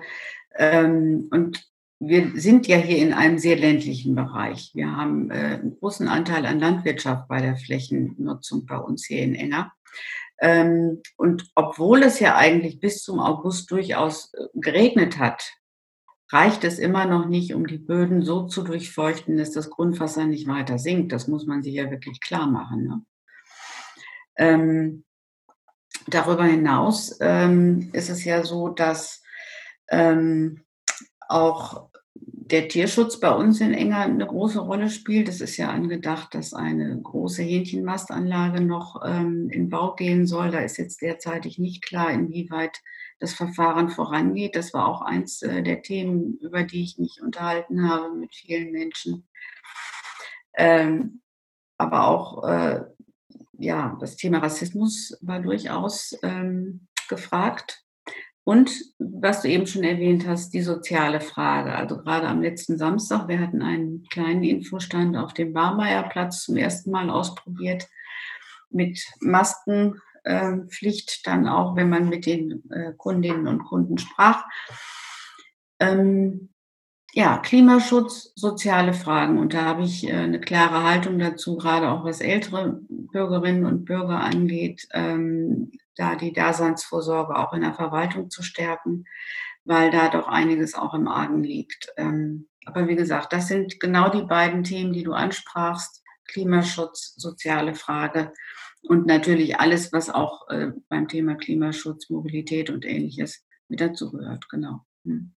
Ähm, 0.57 1.29
und 1.31 1.69
wir 1.99 2.33
sind 2.35 2.67
ja 2.67 2.77
hier 2.77 2.99
in 2.99 3.13
einem 3.13 3.39
sehr 3.39 3.57
ländlichen 3.57 4.15
Bereich. 4.15 4.73
Wir 4.75 4.97
haben 4.97 5.31
äh, 5.31 5.59
einen 5.61 5.77
großen 5.79 6.09
Anteil 6.09 6.47
an 6.47 6.59
Landwirtschaft 6.59 7.29
bei 7.29 7.41
der 7.41 7.57
Flächennutzung 7.57 8.67
bei 8.67 8.77
uns 8.77 9.07
hier 9.07 9.23
in 9.23 9.35
Enger. 9.35 9.73
Ähm, 10.41 11.01
und 11.17 11.51
obwohl 11.55 12.03
es 12.03 12.19
ja 12.19 12.37
eigentlich 12.37 12.81
bis 12.81 13.03
zum 13.03 13.21
August 13.21 13.71
durchaus 13.71 14.35
äh, 14.35 14.47
geregnet 14.55 15.19
hat, 15.19 15.53
reicht 16.33 16.65
es 16.65 16.81
immer 16.81 17.05
noch 17.05 17.29
nicht, 17.29 17.55
um 17.55 17.67
die 17.67 17.79
Böden 17.79 18.23
so 18.23 18.47
zu 18.47 18.63
durchfeuchten, 18.63 19.37
dass 19.37 19.53
das 19.53 19.71
Grundwasser 19.71 20.25
nicht 20.25 20.49
weiter 20.49 20.79
sinkt. 20.79 21.13
Das 21.13 21.29
muss 21.29 21.47
man 21.47 21.63
sich 21.63 21.75
ja 21.75 21.91
wirklich 21.91 22.21
klar 22.21 22.49
machen. 22.49 23.05
Ne? 24.39 25.03
Darüber 26.09 26.45
hinaus 26.45 27.17
ähm, 27.21 27.91
ist 27.93 28.11
es 28.11 28.25
ja 28.25 28.45
so, 28.45 28.69
dass 28.69 29.23
ähm, 29.91 30.63
auch 31.29 31.91
der 32.15 32.69
Tierschutz 32.69 33.19
bei 33.19 33.31
uns 33.31 33.61
in 33.61 33.73
Enger 33.73 34.01
eine 34.01 34.27
große 34.27 34.61
Rolle 34.61 34.91
spielt. 34.91 35.29
Es 35.29 35.41
ist 35.41 35.57
ja 35.57 35.71
angedacht, 35.71 36.35
dass 36.35 36.53
eine 36.53 37.01
große 37.01 37.43
Hähnchenmastanlage 37.43 38.61
noch 38.61 39.01
ähm, 39.05 39.49
in 39.51 39.71
Bau 39.71 39.95
gehen 39.95 40.27
soll. 40.27 40.51
Da 40.51 40.59
ist 40.59 40.77
jetzt 40.77 41.01
derzeitig 41.01 41.59
nicht 41.59 41.83
klar, 41.83 42.11
inwieweit 42.11 42.79
das 43.21 43.33
Verfahren 43.33 43.89
vorangeht. 43.89 44.55
Das 44.57 44.75
war 44.75 44.87
auch 44.87 45.01
eins 45.01 45.41
äh, 45.43 45.63
der 45.63 45.83
Themen, 45.83 46.37
über 46.43 46.65
die 46.65 46.83
ich 46.83 46.99
mich 46.99 47.21
unterhalten 47.23 47.89
habe 47.89 48.15
mit 48.15 48.35
vielen 48.35 48.73
Menschen. 48.73 49.27
Ähm, 50.55 51.23
aber 51.79 52.07
auch 52.07 52.45
äh, 52.47 52.85
ja, 53.63 53.97
das 54.01 54.17
Thema 54.17 54.39
Rassismus 54.39 55.17
war 55.21 55.41
durchaus 55.41 56.19
ähm, 56.23 56.89
gefragt. 57.09 57.85
Und 58.45 58.73
was 58.99 59.43
du 59.43 59.49
eben 59.49 59.69
schon 59.69 59.85
erwähnt 59.85 60.27
hast, 60.27 60.53
die 60.53 60.63
soziale 60.63 61.21
Frage. 61.21 61.77
Also 61.77 61.99
gerade 61.99 62.27
am 62.27 62.43
letzten 62.43 62.77
Samstag, 62.77 63.29
wir 63.29 63.39
hatten 63.39 63.63
einen 63.63 64.03
kleinen 64.11 64.43
Infostand 64.43 65.17
auf 65.17 65.33
dem 65.33 65.53
Barmeierplatz 65.53 66.43
zum 66.43 66.57
ersten 66.57 66.91
Mal 66.91 67.09
ausprobiert 67.09 67.87
mit 68.69 69.01
Maskenpflicht, 69.21 71.25
dann 71.25 71.47
auch, 71.47 71.77
wenn 71.77 71.89
man 71.89 72.09
mit 72.09 72.27
den 72.27 72.69
äh, 72.71 72.95
Kundinnen 72.97 73.47
und 73.47 73.63
Kunden 73.63 73.99
sprach. 73.99 74.45
Ähm, 75.79 76.52
ja, 77.15 77.39
Klimaschutz, 77.39 78.33
soziale 78.35 78.95
Fragen. 78.95 79.39
Und 79.39 79.53
da 79.53 79.65
habe 79.65 79.83
ich 79.83 80.09
äh, 80.09 80.13
eine 80.13 80.41
klare 80.41 80.83
Haltung 80.83 81.19
dazu, 81.19 81.57
gerade 81.57 81.91
auch 81.91 82.05
was 82.05 82.21
ältere 82.21 82.81
Bürgerinnen 82.89 83.67
und 83.67 83.85
Bürger 83.85 84.21
angeht, 84.21 84.89
ähm, 84.93 85.71
da 85.95 86.17
die 86.17 86.33
Daseinsvorsorge 86.33 87.37
auch 87.37 87.53
in 87.53 87.61
der 87.61 87.75
Verwaltung 87.75 88.31
zu 88.31 88.43
stärken, 88.43 89.05
weil 89.65 89.91
da 89.91 90.09
doch 90.09 90.27
einiges 90.27 90.75
auch 90.75 90.95
im 90.95 91.07
Argen 91.07 91.45
liegt. 91.45 91.89
Ähm, 91.99 92.49
aber 92.65 92.89
wie 92.89 92.97
gesagt, 92.97 93.33
das 93.35 93.49
sind 93.49 93.79
genau 93.79 94.09
die 94.09 94.23
beiden 94.23 94.65
Themen, 94.65 94.93
die 94.93 95.03
du 95.03 95.13
ansprachst. 95.13 96.03
Klimaschutz, 96.29 97.15
soziale 97.17 97.75
Frage 97.75 98.33
und 98.83 99.07
natürlich 99.07 99.61
alles, 99.61 99.93
was 99.93 100.09
auch 100.09 100.49
äh, 100.49 100.73
beim 100.89 101.09
Thema 101.09 101.35
Klimaschutz, 101.35 102.09
Mobilität 102.09 102.71
und 102.71 102.87
ähnliches 102.87 103.45
mit 103.69 103.81
dazugehört. 103.81 104.49
Genau. 104.49 104.87
Hm. 105.05 105.35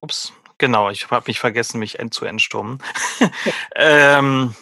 Ups, 0.00 0.32
genau, 0.58 0.90
ich 0.90 1.10
habe 1.10 1.24
mich 1.28 1.40
vergessen, 1.40 1.78
mich 1.78 1.98
zu 2.10 2.24
entstummen. 2.24 2.78
ähm, 3.76 4.54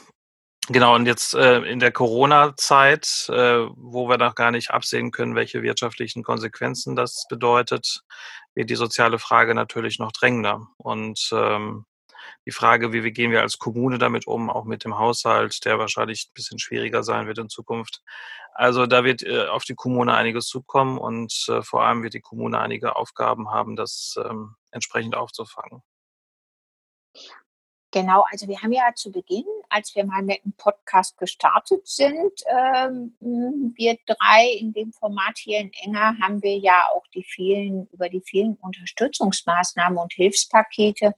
genau, 0.69 0.95
und 0.95 1.07
jetzt 1.07 1.35
äh, 1.35 1.59
in 1.63 1.79
der 1.79 1.93
Corona-Zeit, 1.93 3.29
äh, 3.29 3.67
wo 3.77 4.09
wir 4.09 4.19
noch 4.19 4.35
gar 4.35 4.51
nicht 4.51 4.71
absehen 4.71 5.11
können, 5.11 5.35
welche 5.35 5.63
wirtschaftlichen 5.63 6.23
Konsequenzen 6.23 6.97
das 6.97 7.27
bedeutet, 7.29 8.03
wird 8.55 8.71
die 8.71 8.77
soziale 8.77 9.19
Frage 9.19 9.55
natürlich 9.55 9.99
noch 9.99 10.13
drängender. 10.13 10.67
Und 10.79 11.31
ähm, 11.33 11.85
die 12.45 12.53
Frage, 12.53 12.93
wie, 12.93 13.05
wie 13.05 13.13
gehen 13.13 13.31
wir 13.31 13.43
als 13.43 13.59
Kommune 13.59 13.99
damit 13.99 14.27
um, 14.27 14.51
auch 14.51 14.65
mit 14.65 14.85
dem 14.85 14.99
Haushalt, 14.99 15.65
der 15.65 15.79
wahrscheinlich 15.79 16.29
ein 16.29 16.35
bisschen 16.35 16.59
schwieriger 16.59 17.03
sein 17.03 17.27
wird 17.27 17.39
in 17.39 17.49
Zukunft. 17.49 18.03
Also 18.55 18.87
da 18.87 19.05
wird 19.05 19.23
äh, 19.23 19.47
auf 19.47 19.65
die 19.65 19.75
Kommune 19.75 20.15
einiges 20.15 20.47
zukommen 20.47 20.99
und 20.99 21.47
äh, 21.49 21.63
vor 21.63 21.85
allem 21.85 22.03
wird 22.03 22.15
die 22.15 22.21
Kommune 22.21 22.59
einige 22.59 22.97
Aufgaben 22.97 23.51
haben, 23.51 23.77
das 23.77 24.19
ähm, 24.25 24.57
entsprechend 24.71 25.15
aufzufangen. 25.15 25.83
Genau, 27.93 28.25
also 28.31 28.47
wir 28.47 28.61
haben 28.61 28.73
ja 28.73 28.93
zu 28.95 29.11
Beginn, 29.11 29.47
als 29.71 29.95
wir 29.95 30.05
mal 30.05 30.23
mit 30.23 30.45
dem 30.45 30.53
Podcast 30.53 31.17
gestartet 31.17 31.87
sind, 31.87 32.43
ähm, 32.47 33.15
wir 33.21 33.97
drei 34.07 34.51
in 34.59 34.73
dem 34.73 34.93
Format 34.93 35.39
hier 35.39 35.61
in 35.61 35.73
Enger, 35.73 36.15
haben 36.21 36.43
wir 36.43 36.59
ja 36.59 36.89
auch 36.95 37.07
die 37.15 37.25
vielen, 37.25 37.87
über 37.93 38.09
die 38.09 38.21
vielen 38.21 38.57
Unterstützungsmaßnahmen 38.57 39.99
und 39.99 40.13
Hilfspakete 40.13 41.15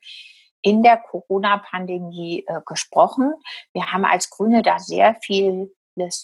in 0.63 0.83
der 0.83 0.97
Corona-Pandemie 0.99 2.45
äh, 2.47 2.61
gesprochen. 2.67 3.33
Wir 3.73 3.93
haben 3.93 4.05
als 4.05 4.31
Grüne 4.31 4.63
da 4.63 4.79
sehr 4.79 5.17
viel 5.23 5.73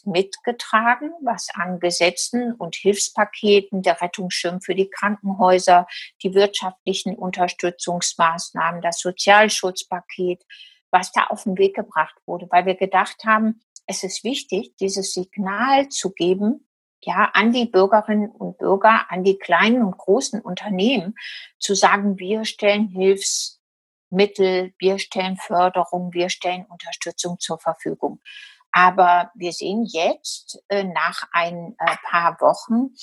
mitgetragen, 0.04 1.10
was 1.22 1.48
an 1.54 1.80
Gesetzen 1.80 2.52
und 2.54 2.76
Hilfspaketen, 2.76 3.82
der 3.82 4.00
Rettungsschirm 4.00 4.60
für 4.60 4.74
die 4.74 4.88
Krankenhäuser, 4.88 5.86
die 6.22 6.34
wirtschaftlichen 6.34 7.16
Unterstützungsmaßnahmen, 7.16 8.82
das 8.82 9.00
Sozialschutzpaket, 9.00 10.44
was 10.90 11.10
da 11.10 11.24
auf 11.24 11.42
den 11.42 11.58
Weg 11.58 11.74
gebracht 11.74 12.14
wurde, 12.26 12.46
weil 12.50 12.66
wir 12.66 12.76
gedacht 12.76 13.24
haben, 13.24 13.60
es 13.86 14.02
ist 14.02 14.24
wichtig, 14.24 14.76
dieses 14.76 15.12
Signal 15.12 15.88
zu 15.88 16.12
geben, 16.12 16.68
ja, 17.02 17.30
an 17.34 17.52
die 17.52 17.66
Bürgerinnen 17.66 18.30
und 18.30 18.56
Bürger, 18.56 19.10
an 19.10 19.24
die 19.24 19.38
kleinen 19.38 19.82
und 19.82 19.98
großen 19.98 20.40
Unternehmen, 20.40 21.14
zu 21.58 21.74
sagen, 21.74 22.18
wir 22.18 22.46
stellen 22.46 22.88
Hilfs 22.88 23.60
Mittel, 24.14 24.72
wir 24.78 24.98
stellen 24.98 25.36
Förderung, 25.36 26.12
wir 26.12 26.28
stellen 26.30 26.66
Unterstützung 26.66 27.38
zur 27.38 27.58
Verfügung. 27.58 28.20
Aber 28.72 29.30
wir 29.36 29.52
sehen 29.52 29.84
jetzt 29.84 30.58
äh, 30.68 30.82
nach 30.82 31.28
ein 31.30 31.76
äh, 31.78 31.96
paar 32.10 32.40
Wochen, 32.40 32.94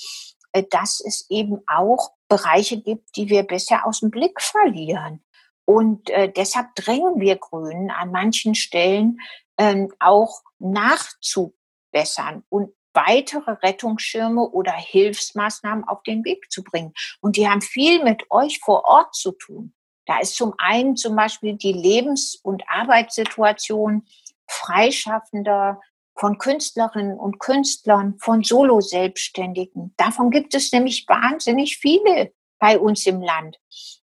äh, 0.52 0.64
dass 0.70 1.00
es 1.00 1.30
eben 1.30 1.62
auch 1.66 2.10
Bereiche 2.28 2.80
gibt, 2.80 3.16
die 3.16 3.30
wir 3.30 3.42
bisher 3.42 3.86
aus 3.86 4.00
dem 4.00 4.10
Blick 4.10 4.40
verlieren. 4.40 5.24
Und 5.64 6.08
deshalb 6.36 6.74
drängen 6.74 7.20
wir 7.20 7.36
Grünen 7.36 7.90
an 7.92 8.10
manchen 8.10 8.56
Stellen 8.56 9.20
ähm, 9.58 9.92
auch 10.00 10.42
nachzubessern 10.58 12.42
und 12.48 12.74
weitere 12.94 13.52
Rettungsschirme 13.52 14.42
oder 14.50 14.72
Hilfsmaßnahmen 14.72 15.84
auf 15.84 16.02
den 16.02 16.24
Weg 16.24 16.50
zu 16.50 16.64
bringen. 16.64 16.92
Und 17.20 17.36
die 17.36 17.48
haben 17.48 17.62
viel 17.62 18.02
mit 18.02 18.24
euch 18.30 18.58
vor 18.58 18.84
Ort 18.84 19.14
zu 19.14 19.32
tun. 19.32 19.72
Da 20.06 20.18
ist 20.18 20.36
zum 20.36 20.54
einen 20.58 20.96
zum 20.96 21.16
Beispiel 21.16 21.54
die 21.54 21.72
Lebens- 21.72 22.38
und 22.42 22.62
Arbeitssituation 22.68 24.06
Freischaffender, 24.48 25.80
von 26.14 26.38
Künstlerinnen 26.38 27.18
und 27.18 27.38
Künstlern, 27.38 28.16
von 28.18 28.44
Solo-Selbstständigen. 28.44 29.94
Davon 29.96 30.30
gibt 30.30 30.54
es 30.54 30.72
nämlich 30.72 31.06
wahnsinnig 31.08 31.78
viele 31.78 32.32
bei 32.58 32.78
uns 32.78 33.06
im 33.06 33.20
Land. 33.20 33.58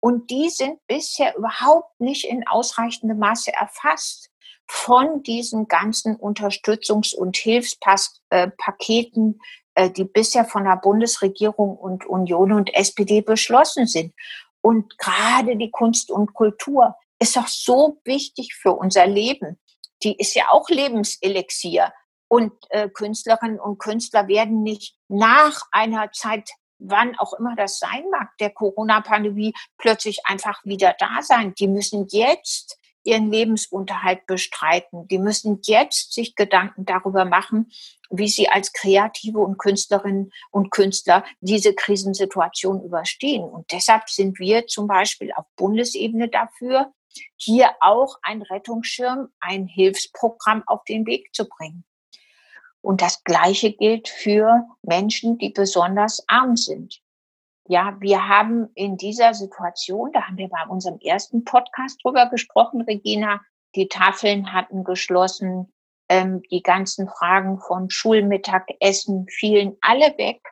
Und 0.00 0.30
die 0.30 0.50
sind 0.50 0.78
bisher 0.88 1.36
überhaupt 1.36 2.00
nicht 2.00 2.24
in 2.24 2.46
ausreichendem 2.46 3.18
Maße 3.18 3.52
erfasst 3.52 4.30
von 4.66 5.22
diesen 5.22 5.68
ganzen 5.68 6.16
Unterstützungs- 6.16 7.14
und 7.14 7.36
Hilfspaketen, 7.36 9.40
äh, 9.74 9.90
die 9.90 10.04
bisher 10.04 10.44
von 10.44 10.64
der 10.64 10.76
Bundesregierung 10.76 11.76
und 11.76 12.06
Union 12.06 12.52
und 12.52 12.74
SPD 12.74 13.20
beschlossen 13.20 13.86
sind. 13.86 14.14
Und 14.62 14.96
gerade 14.98 15.57
die 15.57 15.70
Kunst 15.70 16.11
und 16.11 16.33
Kultur 16.35 16.96
ist 17.18 17.37
doch 17.37 17.48
so 17.48 18.01
wichtig 18.05 18.55
für 18.55 18.72
unser 18.72 19.07
Leben. 19.07 19.61
Die 20.03 20.16
ist 20.18 20.35
ja 20.35 20.48
auch 20.51 20.68
Lebenselixier. 20.68 21.92
Und 22.29 22.53
äh, 22.70 22.88
Künstlerinnen 22.88 23.61
und 23.61 23.79
Künstler 23.79 24.27
werden 24.27 24.62
nicht 24.62 24.96
nach 25.09 25.66
einer 25.70 26.11
Zeit, 26.12 26.48
wann 26.79 27.16
auch 27.18 27.35
immer 27.35 27.55
das 27.57 27.79
sein 27.79 28.05
mag, 28.11 28.37
der 28.38 28.51
Corona-Pandemie 28.51 29.53
plötzlich 29.79 30.20
einfach 30.25 30.64
wieder 30.64 30.94
da 30.98 31.20
sein. 31.20 31.55
Die 31.55 31.68
müssen 31.68 32.07
jetzt 32.11 32.79
ihren 33.04 33.30
Lebensunterhalt 33.30 34.26
bestreiten. 34.26 35.08
Die 35.08 35.18
müssen 35.18 35.60
jetzt 35.64 36.12
sich 36.12 36.34
Gedanken 36.34 36.84
darüber 36.84 37.24
machen, 37.24 37.70
wie 38.10 38.28
sie 38.28 38.48
als 38.48 38.72
Kreative 38.72 39.38
und 39.38 39.58
Künstlerinnen 39.58 40.32
und 40.50 40.70
Künstler 40.70 41.24
diese 41.40 41.74
Krisensituation 41.74 42.82
überstehen. 42.82 43.44
Und 43.44 43.70
deshalb 43.72 44.08
sind 44.08 44.38
wir 44.38 44.66
zum 44.66 44.86
Beispiel 44.86 45.32
auf 45.34 45.46
Bundesebene 45.56 46.28
dafür, 46.28 46.92
hier 47.36 47.70
auch 47.80 48.18
ein 48.22 48.42
Rettungsschirm, 48.42 49.28
ein 49.40 49.66
Hilfsprogramm 49.66 50.62
auf 50.66 50.84
den 50.84 51.06
Weg 51.06 51.34
zu 51.34 51.46
bringen. 51.46 51.84
Und 52.80 53.00
das 53.00 53.22
Gleiche 53.24 53.72
gilt 53.72 54.08
für 54.08 54.66
Menschen, 54.82 55.38
die 55.38 55.50
besonders 55.50 56.24
arm 56.28 56.56
sind. 56.56 57.00
Ja, 57.68 57.96
wir 58.01 58.29
haben 58.29 58.68
in 58.75 58.96
dieser 58.96 59.35
Situation, 59.35 60.11
da 60.12 60.22
haben 60.22 60.37
wir 60.37 60.48
bei 60.48 60.66
unserem 60.68 60.98
ersten 60.98 61.44
Podcast 61.44 62.01
drüber 62.03 62.29
gesprochen, 62.29 62.83
Regina, 62.83 63.40
die 63.75 63.88
Tafeln 63.88 64.53
hatten 64.53 64.85
geschlossen, 64.85 65.72
ähm, 66.09 66.42
die 66.51 66.62
ganzen 66.62 67.09
Fragen 67.09 67.61
von 67.61 67.88
Schulmittagessen 67.88 69.27
fielen 69.29 69.77
alle 69.81 70.16
weg. 70.18 70.42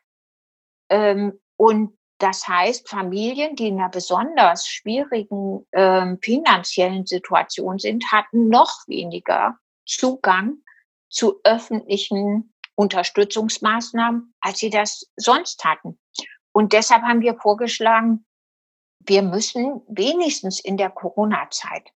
Ähm, 0.89 1.39
und 1.57 1.99
das 2.19 2.47
heißt, 2.47 2.89
Familien, 2.89 3.57
die 3.57 3.69
in 3.69 3.79
einer 3.79 3.89
besonders 3.89 4.69
schwierigen 4.69 5.67
ähm, 5.73 6.19
finanziellen 6.23 7.07
Situation 7.07 7.79
sind, 7.79 8.13
hatten 8.13 8.49
noch 8.49 8.71
weniger 8.87 9.59
Zugang 9.87 10.59
zu 11.09 11.41
öffentlichen 11.45 12.53
Unterstützungsmaßnahmen, 12.75 14.35
als 14.41 14.59
sie 14.59 14.71
das 14.71 15.11
sonst 15.17 15.65
hatten. 15.65 15.99
Und 16.53 16.73
deshalb 16.73 17.03
haben 17.03 17.21
wir 17.21 17.37
vorgeschlagen, 17.37 18.25
wir 19.01 19.23
müssen 19.23 19.81
wenigstens 19.89 20.61
in 20.61 20.77
der 20.77 20.91
Corona-Zeit 20.91 21.91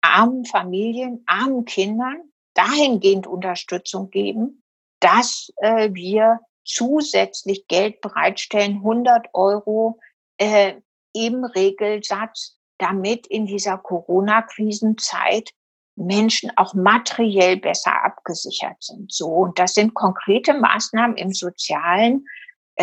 armen 0.00 0.44
Familien, 0.44 1.22
armen 1.26 1.64
Kindern 1.64 2.22
dahingehend 2.54 3.26
Unterstützung 3.26 4.10
geben, 4.10 4.62
dass 5.00 5.52
äh, 5.56 5.90
wir 5.92 6.40
zusätzlich 6.64 7.66
Geld 7.68 8.00
bereitstellen, 8.00 8.76
100 8.76 9.28
Euro 9.34 9.98
äh, 10.38 10.74
im 11.12 11.44
Regelsatz, 11.44 12.58
damit 12.78 13.26
in 13.26 13.46
dieser 13.46 13.78
Corona-Krisenzeit 13.78 15.50
Menschen 15.96 16.50
auch 16.56 16.74
materiell 16.74 17.56
besser 17.58 18.04
abgesichert 18.04 18.82
sind. 18.82 19.12
So, 19.12 19.26
und 19.28 19.58
das 19.58 19.74
sind 19.74 19.94
konkrete 19.94 20.54
Maßnahmen 20.54 21.16
im 21.16 21.32
Sozialen, 21.32 22.26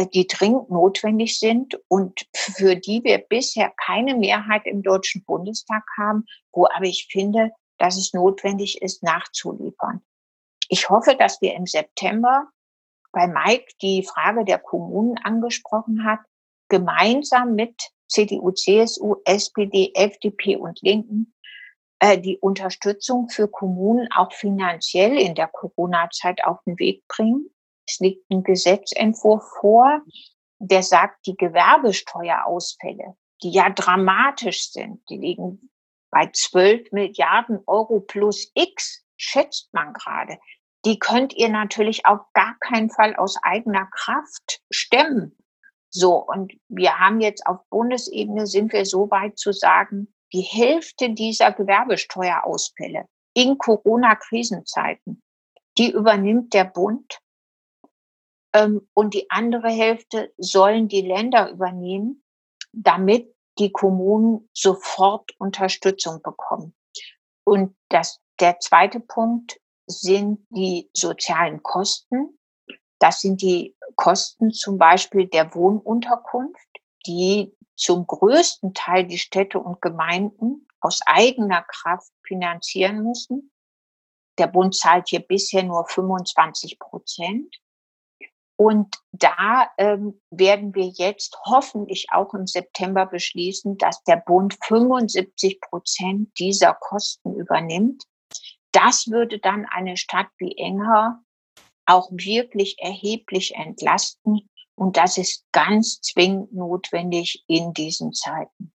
die 0.05 0.27
dringend 0.27 0.69
notwendig 0.69 1.39
sind 1.39 1.79
und 1.87 2.25
für 2.33 2.75
die 2.75 3.03
wir 3.03 3.17
bisher 3.17 3.73
keine 3.85 4.15
Mehrheit 4.15 4.65
im 4.65 4.83
Deutschen 4.83 5.23
Bundestag 5.25 5.83
haben, 5.97 6.25
wo 6.51 6.67
aber 6.67 6.85
ich 6.85 7.07
finde, 7.11 7.51
dass 7.77 7.97
es 7.97 8.13
notwendig 8.13 8.81
ist, 8.81 9.03
nachzuliefern. 9.03 10.01
Ich 10.69 10.89
hoffe, 10.89 11.15
dass 11.15 11.41
wir 11.41 11.55
im 11.55 11.65
September 11.65 12.47
weil 13.17 13.29
Mike 13.29 13.65
die 13.81 14.03
Frage 14.03 14.45
der 14.45 14.59
Kommunen 14.59 15.17
angesprochen 15.17 16.05
hat, 16.05 16.19
gemeinsam 16.69 17.55
mit 17.55 17.75
CDU, 18.07 18.51
CSU, 18.51 19.15
SPD, 19.25 19.91
FDP 19.95 20.55
und 20.55 20.79
Linken 20.81 21.33
äh, 21.99 22.19
die 22.19 22.37
Unterstützung 22.37 23.29
für 23.29 23.47
Kommunen 23.47 24.07
auch 24.15 24.31
finanziell 24.31 25.17
in 25.17 25.35
der 25.35 25.47
Corona-Zeit 25.47 26.43
auf 26.45 26.59
den 26.65 26.77
Weg 26.79 27.07
bringen. 27.07 27.49
Es 27.87 27.99
liegt 27.99 28.29
ein 28.29 28.43
Gesetzentwurf 28.43 29.43
vor, 29.59 30.01
der 30.59 30.83
sagt, 30.83 31.25
die 31.25 31.35
Gewerbesteuerausfälle, 31.35 33.15
die 33.43 33.51
ja 33.51 33.69
dramatisch 33.69 34.71
sind, 34.71 35.01
die 35.09 35.17
liegen 35.17 35.69
bei 36.09 36.29
12 36.31 36.91
Milliarden 36.91 37.59
Euro 37.67 37.99
plus 37.99 38.51
X, 38.55 39.05
schätzt 39.17 39.73
man 39.73 39.93
gerade. 39.93 40.37
Die 40.85 40.99
könnt 40.99 41.33
ihr 41.33 41.49
natürlich 41.49 42.05
auf 42.05 42.21
gar 42.33 42.55
keinen 42.59 42.89
Fall 42.89 43.15
aus 43.15 43.37
eigener 43.41 43.87
Kraft 43.91 44.61
stemmen. 44.71 45.37
So, 45.89 46.23
und 46.25 46.53
wir 46.67 46.99
haben 46.99 47.21
jetzt 47.21 47.45
auf 47.45 47.59
Bundesebene 47.69 48.47
sind 48.47 48.73
wir 48.73 48.85
so 48.85 49.09
weit 49.09 49.37
zu 49.37 49.51
sagen, 49.51 50.13
die 50.33 50.41
Hälfte 50.41 51.11
dieser 51.11 51.51
Gewerbesteuerausfälle 51.51 53.05
in 53.33 53.57
Corona-Krisenzeiten, 53.57 55.21
die 55.77 55.91
übernimmt 55.91 56.53
der 56.53 56.65
Bund. 56.65 57.19
Ähm, 58.57 58.87
und 58.93 59.13
die 59.13 59.29
andere 59.29 59.69
Hälfte 59.69 60.33
sollen 60.37 60.87
die 60.87 61.01
Länder 61.01 61.49
übernehmen, 61.51 62.23
damit 62.71 63.33
die 63.59 63.71
Kommunen 63.71 64.49
sofort 64.53 65.31
Unterstützung 65.39 66.21
bekommen. 66.21 66.75
Und 67.43 67.75
das, 67.89 68.19
der 68.39 68.59
zweite 68.59 68.99
Punkt 68.99 69.59
sind 69.85 70.45
die 70.49 70.89
sozialen 70.93 71.61
Kosten. 71.63 72.37
Das 72.99 73.21
sind 73.21 73.41
die 73.41 73.75
Kosten 73.95 74.51
zum 74.51 74.77
Beispiel 74.77 75.27
der 75.27 75.53
Wohnunterkunft, 75.53 76.67
die 77.05 77.55
zum 77.75 78.07
größten 78.07 78.73
Teil 78.73 79.05
die 79.05 79.19
Städte 79.19 79.59
und 79.59 79.81
Gemeinden 79.81 80.67
aus 80.81 80.99
eigener 81.05 81.61
Kraft 81.63 82.11
finanzieren 82.23 83.03
müssen. 83.03 83.51
Der 84.39 84.47
Bund 84.47 84.75
zahlt 84.75 85.09
hier 85.09 85.19
bisher 85.19 85.63
nur 85.63 85.85
25 85.85 86.79
Prozent. 86.79 87.55
Und 88.57 88.95
da 89.11 89.69
ähm, 89.77 90.19
werden 90.31 90.73
wir 90.73 90.87
jetzt 90.87 91.37
hoffentlich 91.45 92.07
auch 92.11 92.33
im 92.33 92.47
September 92.47 93.05
beschließen, 93.05 93.77
dass 93.77 94.03
der 94.03 94.17
Bund 94.17 94.57
75 94.63 95.61
Prozent 95.61 96.29
dieser 96.39 96.73
Kosten 96.73 97.35
übernimmt. 97.35 98.03
Das 98.71 99.07
würde 99.07 99.37
dann 99.39 99.67
eine 99.69 99.95
Stadt 99.95 100.27
wie 100.39 100.57
Enger 100.57 101.21
auch 101.85 102.09
wirklich 102.11 102.77
erheblich 102.79 103.53
entlasten. 103.55 104.49
Und 104.75 104.97
das 104.97 105.17
ist 105.17 105.45
ganz 105.51 106.01
zwingend 106.01 106.53
notwendig 106.53 107.43
in 107.47 107.73
diesen 107.73 108.13
Zeiten. 108.13 108.73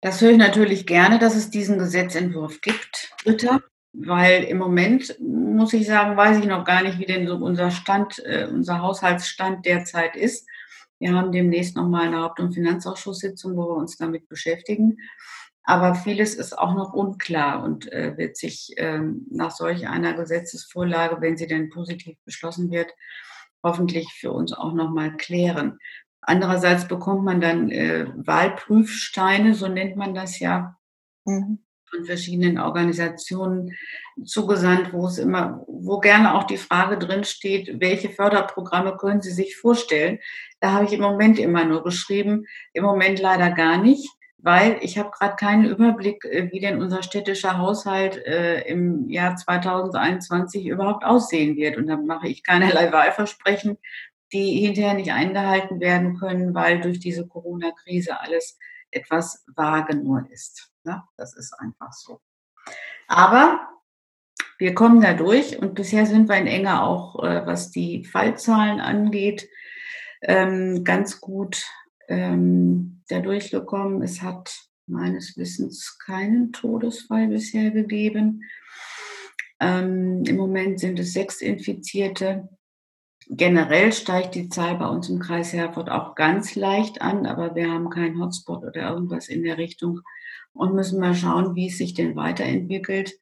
Das 0.00 0.20
höre 0.20 0.32
ich 0.32 0.38
natürlich 0.38 0.86
gerne, 0.86 1.18
dass 1.18 1.36
es 1.36 1.50
diesen 1.50 1.78
Gesetzentwurf 1.78 2.60
gibt, 2.62 3.14
Britta 3.24 3.60
weil 3.92 4.44
im 4.44 4.58
Moment, 4.58 5.16
muss 5.20 5.72
ich 5.72 5.86
sagen, 5.86 6.16
weiß 6.16 6.38
ich 6.38 6.46
noch 6.46 6.64
gar 6.64 6.82
nicht, 6.82 6.98
wie 6.98 7.06
denn 7.06 7.26
so 7.26 7.36
unser 7.36 7.70
Stand, 7.70 8.18
äh, 8.24 8.48
unser 8.50 8.80
Haushaltsstand 8.80 9.66
derzeit 9.66 10.16
ist. 10.16 10.48
Wir 10.98 11.14
haben 11.14 11.32
demnächst 11.32 11.76
nochmal 11.76 12.06
eine 12.06 12.22
Haupt- 12.22 12.40
und 12.40 12.54
Finanzausschusssitzung, 12.54 13.56
wo 13.56 13.68
wir 13.68 13.76
uns 13.76 13.96
damit 13.96 14.28
beschäftigen. 14.28 14.98
Aber 15.64 15.94
vieles 15.94 16.34
ist 16.34 16.58
auch 16.58 16.74
noch 16.74 16.92
unklar 16.92 17.62
und 17.62 17.92
äh, 17.92 18.16
wird 18.16 18.36
sich 18.36 18.72
ähm, 18.78 19.26
nach 19.30 19.50
solch 19.50 19.86
einer 19.86 20.14
Gesetzesvorlage, 20.14 21.20
wenn 21.20 21.36
sie 21.36 21.46
denn 21.46 21.70
positiv 21.70 22.16
beschlossen 22.24 22.70
wird, 22.70 22.92
hoffentlich 23.62 24.08
für 24.12 24.32
uns 24.32 24.52
auch 24.52 24.72
nochmal 24.72 25.16
klären. 25.16 25.78
Andererseits 26.20 26.88
bekommt 26.88 27.24
man 27.24 27.40
dann 27.40 27.70
äh, 27.70 28.06
Wahlprüfsteine, 28.16 29.54
so 29.54 29.68
nennt 29.68 29.96
man 29.96 30.14
das 30.14 30.38
ja, 30.40 30.76
mhm 31.24 31.58
von 31.92 32.04
verschiedenen 32.04 32.58
Organisationen 32.58 33.76
zugesandt, 34.24 34.92
wo 34.92 35.06
es 35.06 35.18
immer, 35.18 35.64
wo 35.66 35.98
gerne 35.98 36.34
auch 36.34 36.44
die 36.44 36.56
Frage 36.56 36.98
drin 36.98 37.24
steht, 37.24 37.80
welche 37.80 38.10
Förderprogramme 38.10 38.96
können 38.96 39.20
Sie 39.20 39.30
sich 39.30 39.56
vorstellen? 39.56 40.18
Da 40.60 40.72
habe 40.72 40.84
ich 40.84 40.92
im 40.92 41.00
Moment 41.00 41.38
immer 41.38 41.64
nur 41.64 41.82
geschrieben, 41.82 42.46
im 42.72 42.84
Moment 42.84 43.20
leider 43.20 43.50
gar 43.50 43.78
nicht, 43.78 44.08
weil 44.38 44.78
ich 44.80 44.98
habe 44.98 45.10
gerade 45.10 45.36
keinen 45.36 45.66
Überblick, 45.66 46.24
äh, 46.24 46.50
wie 46.50 46.60
denn 46.60 46.80
unser 46.80 47.02
städtischer 47.02 47.58
Haushalt 47.58 48.16
äh, 48.26 48.62
im 48.62 49.08
Jahr 49.08 49.36
2021 49.36 50.66
überhaupt 50.66 51.04
aussehen 51.04 51.56
wird. 51.56 51.76
Und 51.76 51.86
da 51.86 51.96
mache 51.96 52.28
ich 52.28 52.42
keinerlei 52.42 52.90
Wahlversprechen, 52.92 53.78
die 54.32 54.60
hinterher 54.60 54.94
nicht 54.94 55.12
eingehalten 55.12 55.80
werden 55.80 56.18
können, 56.18 56.54
weil 56.54 56.80
durch 56.80 56.98
diese 56.98 57.26
Corona-Krise 57.26 58.18
alles 58.18 58.58
etwas 58.90 59.44
vage 59.54 59.96
nur 59.96 60.26
ist. 60.30 60.71
Ja, 60.84 61.08
das 61.16 61.34
ist 61.36 61.52
einfach 61.58 61.92
so. 61.92 62.20
Aber 63.08 63.68
wir 64.58 64.74
kommen 64.74 65.00
da 65.00 65.14
durch 65.14 65.58
und 65.58 65.74
bisher 65.74 66.06
sind 66.06 66.28
wir 66.28 66.36
in 66.36 66.46
Enger 66.46 66.84
auch, 66.84 67.22
äh, 67.22 67.46
was 67.46 67.70
die 67.70 68.04
Fallzahlen 68.04 68.80
angeht, 68.80 69.48
ähm, 70.22 70.84
ganz 70.84 71.20
gut 71.20 71.66
ähm, 72.08 73.02
da 73.08 73.20
durchgekommen. 73.20 74.02
Es 74.02 74.22
hat 74.22 74.54
meines 74.86 75.36
Wissens 75.36 75.98
keinen 75.98 76.52
Todesfall 76.52 77.28
bisher 77.28 77.70
gegeben. 77.70 78.42
Ähm, 79.60 80.24
Im 80.26 80.36
Moment 80.36 80.80
sind 80.80 80.98
es 80.98 81.12
sechs 81.12 81.40
Infizierte. 81.40 82.48
Generell 83.28 83.92
steigt 83.92 84.34
die 84.34 84.48
Zahl 84.48 84.76
bei 84.76 84.86
uns 84.86 85.08
im 85.08 85.18
Kreis 85.18 85.52
Herford 85.52 85.90
auch 85.90 86.14
ganz 86.14 86.54
leicht 86.54 87.02
an, 87.02 87.26
aber 87.26 87.54
wir 87.54 87.70
haben 87.70 87.90
keinen 87.90 88.20
Hotspot 88.20 88.64
oder 88.64 88.90
irgendwas 88.90 89.28
in 89.28 89.42
der 89.44 89.58
Richtung 89.58 90.00
und 90.52 90.74
müssen 90.74 91.00
mal 91.00 91.14
schauen, 91.14 91.54
wie 91.54 91.68
es 91.68 91.78
sich 91.78 91.94
denn 91.94 92.16
weiterentwickelt, 92.16 93.12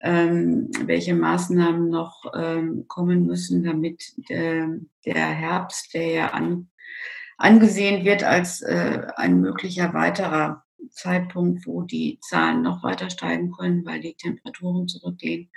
ähm, 0.00 0.70
welche 0.84 1.14
Maßnahmen 1.14 1.88
noch 1.88 2.24
ähm, 2.34 2.86
kommen 2.88 3.26
müssen, 3.26 3.64
damit 3.64 4.14
äh, 4.28 4.66
der 5.04 5.26
Herbst, 5.26 5.94
der 5.94 6.06
ja 6.06 6.26
an, 6.28 6.68
angesehen 7.36 8.04
wird 8.04 8.22
als 8.22 8.62
äh, 8.62 9.06
ein 9.16 9.40
möglicher 9.40 9.94
weiterer 9.94 10.64
Zeitpunkt, 10.90 11.66
wo 11.66 11.82
die 11.82 12.18
Zahlen 12.20 12.62
noch 12.62 12.82
weiter 12.82 13.10
steigen 13.10 13.52
können, 13.52 13.84
weil 13.84 14.00
die 14.00 14.14
Temperaturen 14.14 14.88
zurückgehen, 14.88 15.50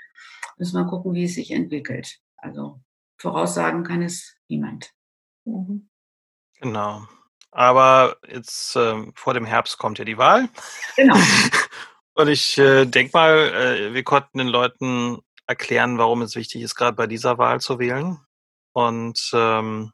müssen 0.57 0.77
wir 0.77 0.85
gucken, 0.85 1.13
wie 1.13 1.25
es 1.25 1.35
sich 1.35 1.51
entwickelt. 1.51 2.19
Also 2.37 2.79
voraussagen 3.23 3.83
kann 3.83 4.01
es 4.01 4.35
niemand. 4.49 4.91
Mhm. 5.45 5.89
Genau. 6.59 7.07
Aber 7.51 8.17
jetzt 8.27 8.75
äh, 8.75 9.05
vor 9.15 9.33
dem 9.33 9.45
Herbst 9.45 9.77
kommt 9.77 9.97
ja 9.97 10.05
die 10.05 10.17
Wahl. 10.17 10.49
Genau. 10.95 11.15
Und 12.15 12.27
ich 12.27 12.57
äh, 12.57 12.85
denke 12.85 13.11
mal, 13.13 13.37
äh, 13.37 13.93
wir 13.93 14.03
konnten 14.03 14.37
den 14.39 14.47
Leuten 14.47 15.19
erklären, 15.47 15.97
warum 15.97 16.21
es 16.21 16.35
wichtig 16.35 16.61
ist, 16.61 16.75
gerade 16.75 16.95
bei 16.95 17.07
dieser 17.07 17.37
Wahl 17.37 17.61
zu 17.61 17.79
wählen. 17.79 18.19
Und 18.73 19.31
ähm, 19.33 19.91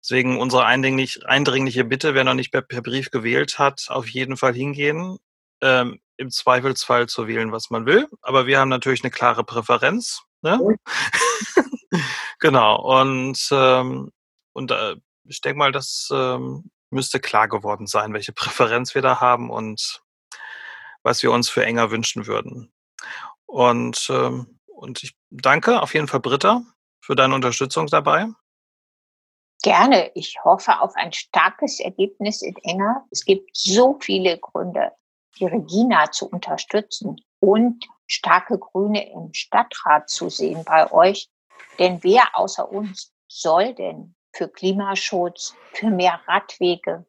deswegen 0.00 0.38
unsere 0.38 0.64
eindringlich, 0.64 1.26
eindringliche 1.26 1.84
Bitte, 1.84 2.14
wer 2.14 2.24
noch 2.24 2.34
nicht 2.34 2.50
per, 2.50 2.62
per, 2.62 2.82
Brief 2.82 3.10
gewählt 3.10 3.58
hat, 3.58 3.86
auf 3.88 4.08
jeden 4.08 4.36
Fall 4.36 4.54
hingehen. 4.54 5.18
Ähm, 5.62 6.00
Im 6.16 6.30
Zweifelsfall 6.30 7.06
zu 7.06 7.28
wählen, 7.28 7.52
was 7.52 7.70
man 7.70 7.86
will. 7.86 8.08
Aber 8.22 8.46
wir 8.46 8.58
haben 8.58 8.68
natürlich 8.70 9.04
eine 9.04 9.10
klare 9.10 9.44
Präferenz. 9.44 10.22
Ne? 10.42 10.58
genau. 12.44 13.00
Und, 13.00 13.48
ähm, 13.52 14.12
und 14.52 14.70
äh, 14.70 14.96
ich 15.24 15.40
denke 15.40 15.58
mal, 15.58 15.72
das 15.72 16.10
ähm, 16.12 16.70
müsste 16.90 17.18
klar 17.18 17.48
geworden 17.48 17.86
sein, 17.86 18.12
welche 18.12 18.32
Präferenz 18.34 18.94
wir 18.94 19.02
da 19.02 19.20
haben 19.20 19.50
und 19.50 20.02
was 21.02 21.22
wir 21.22 21.32
uns 21.32 21.48
für 21.48 21.64
enger 21.64 21.90
wünschen 21.90 22.26
würden. 22.26 22.72
Und, 23.46 24.08
ähm, 24.10 24.58
und 24.66 25.02
ich 25.02 25.16
danke 25.30 25.80
auf 25.80 25.94
jeden 25.94 26.06
Fall 26.06 26.20
Britta 26.20 26.62
für 27.00 27.16
deine 27.16 27.34
Unterstützung 27.34 27.86
dabei. 27.86 28.26
Gerne. 29.62 30.10
Ich 30.14 30.36
hoffe 30.44 30.80
auf 30.80 30.94
ein 30.96 31.12
starkes 31.14 31.80
Ergebnis 31.80 32.42
in 32.42 32.56
Enger. 32.56 33.06
Es 33.10 33.24
gibt 33.24 33.56
so 33.56 33.98
viele 34.00 34.38
Gründe, 34.38 34.92
die 35.38 35.46
Regina 35.46 36.10
zu 36.10 36.28
unterstützen 36.28 37.16
und 37.40 37.86
starke 38.06 38.58
Grüne 38.58 39.10
im 39.10 39.32
Stadtrat 39.32 40.10
zu 40.10 40.28
sehen 40.28 40.64
bei 40.64 40.92
euch. 40.92 41.30
Denn 41.78 42.02
wer 42.02 42.38
außer 42.38 42.70
uns 42.70 43.12
soll 43.28 43.74
denn 43.74 44.14
für 44.34 44.48
Klimaschutz, 44.48 45.54
für 45.72 45.90
mehr 45.90 46.20
Radwege 46.26 47.06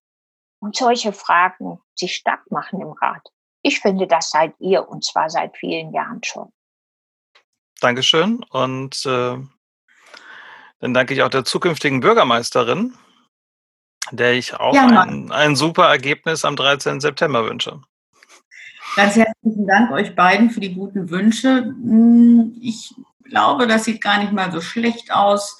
und 0.60 0.76
solche 0.76 1.13
Fragen 1.13 1.80
sich 1.96 2.15
stark 2.15 2.50
machen 2.52 2.82
im 2.82 2.91
Rat. 2.91 3.28
Ich 3.62 3.80
finde, 3.80 4.08
das 4.08 4.30
seid 4.30 4.54
ihr 4.60 4.88
und 4.88 5.04
zwar 5.04 5.30
seit 5.30 5.58
vielen 5.58 5.94
Jahren 5.94 6.24
schon. 6.24 6.52
Dankeschön 7.82 8.44
und 8.52 9.06
äh, 9.06 9.38
dann 10.80 10.94
danke 10.94 11.13
ich 11.13 11.24
auch 11.24 11.30
der 11.30 11.46
zukünftigen 11.46 12.00
Bürgermeisterin, 12.00 12.96
der 14.12 14.34
ich 14.34 14.54
auch 14.54 14.74
ja, 14.74 14.86
ein, 14.86 15.32
ein 15.32 15.56
super 15.56 15.88
Ergebnis 15.88 16.46
am 16.46 16.56
13. 16.56 17.00
September 17.00 17.46
wünsche. 17.46 17.82
Ganz 18.96 19.15
herzlichen 19.15 19.68
Dank 19.68 19.91
euch 19.91 20.15
beiden 20.15 20.52
für 20.52 20.62
die 20.62 20.74
guten 20.74 21.10
Wünsche. 21.10 21.63
Hm, 21.63 22.56
ich 22.62 22.94
glaube, 23.25 23.67
das 23.67 23.83
sieht 23.83 24.01
gar 24.01 24.19
nicht 24.19 24.31
mal 24.31 24.51
so 24.51 24.61
schlecht 24.61 25.11
aus. 25.11 25.57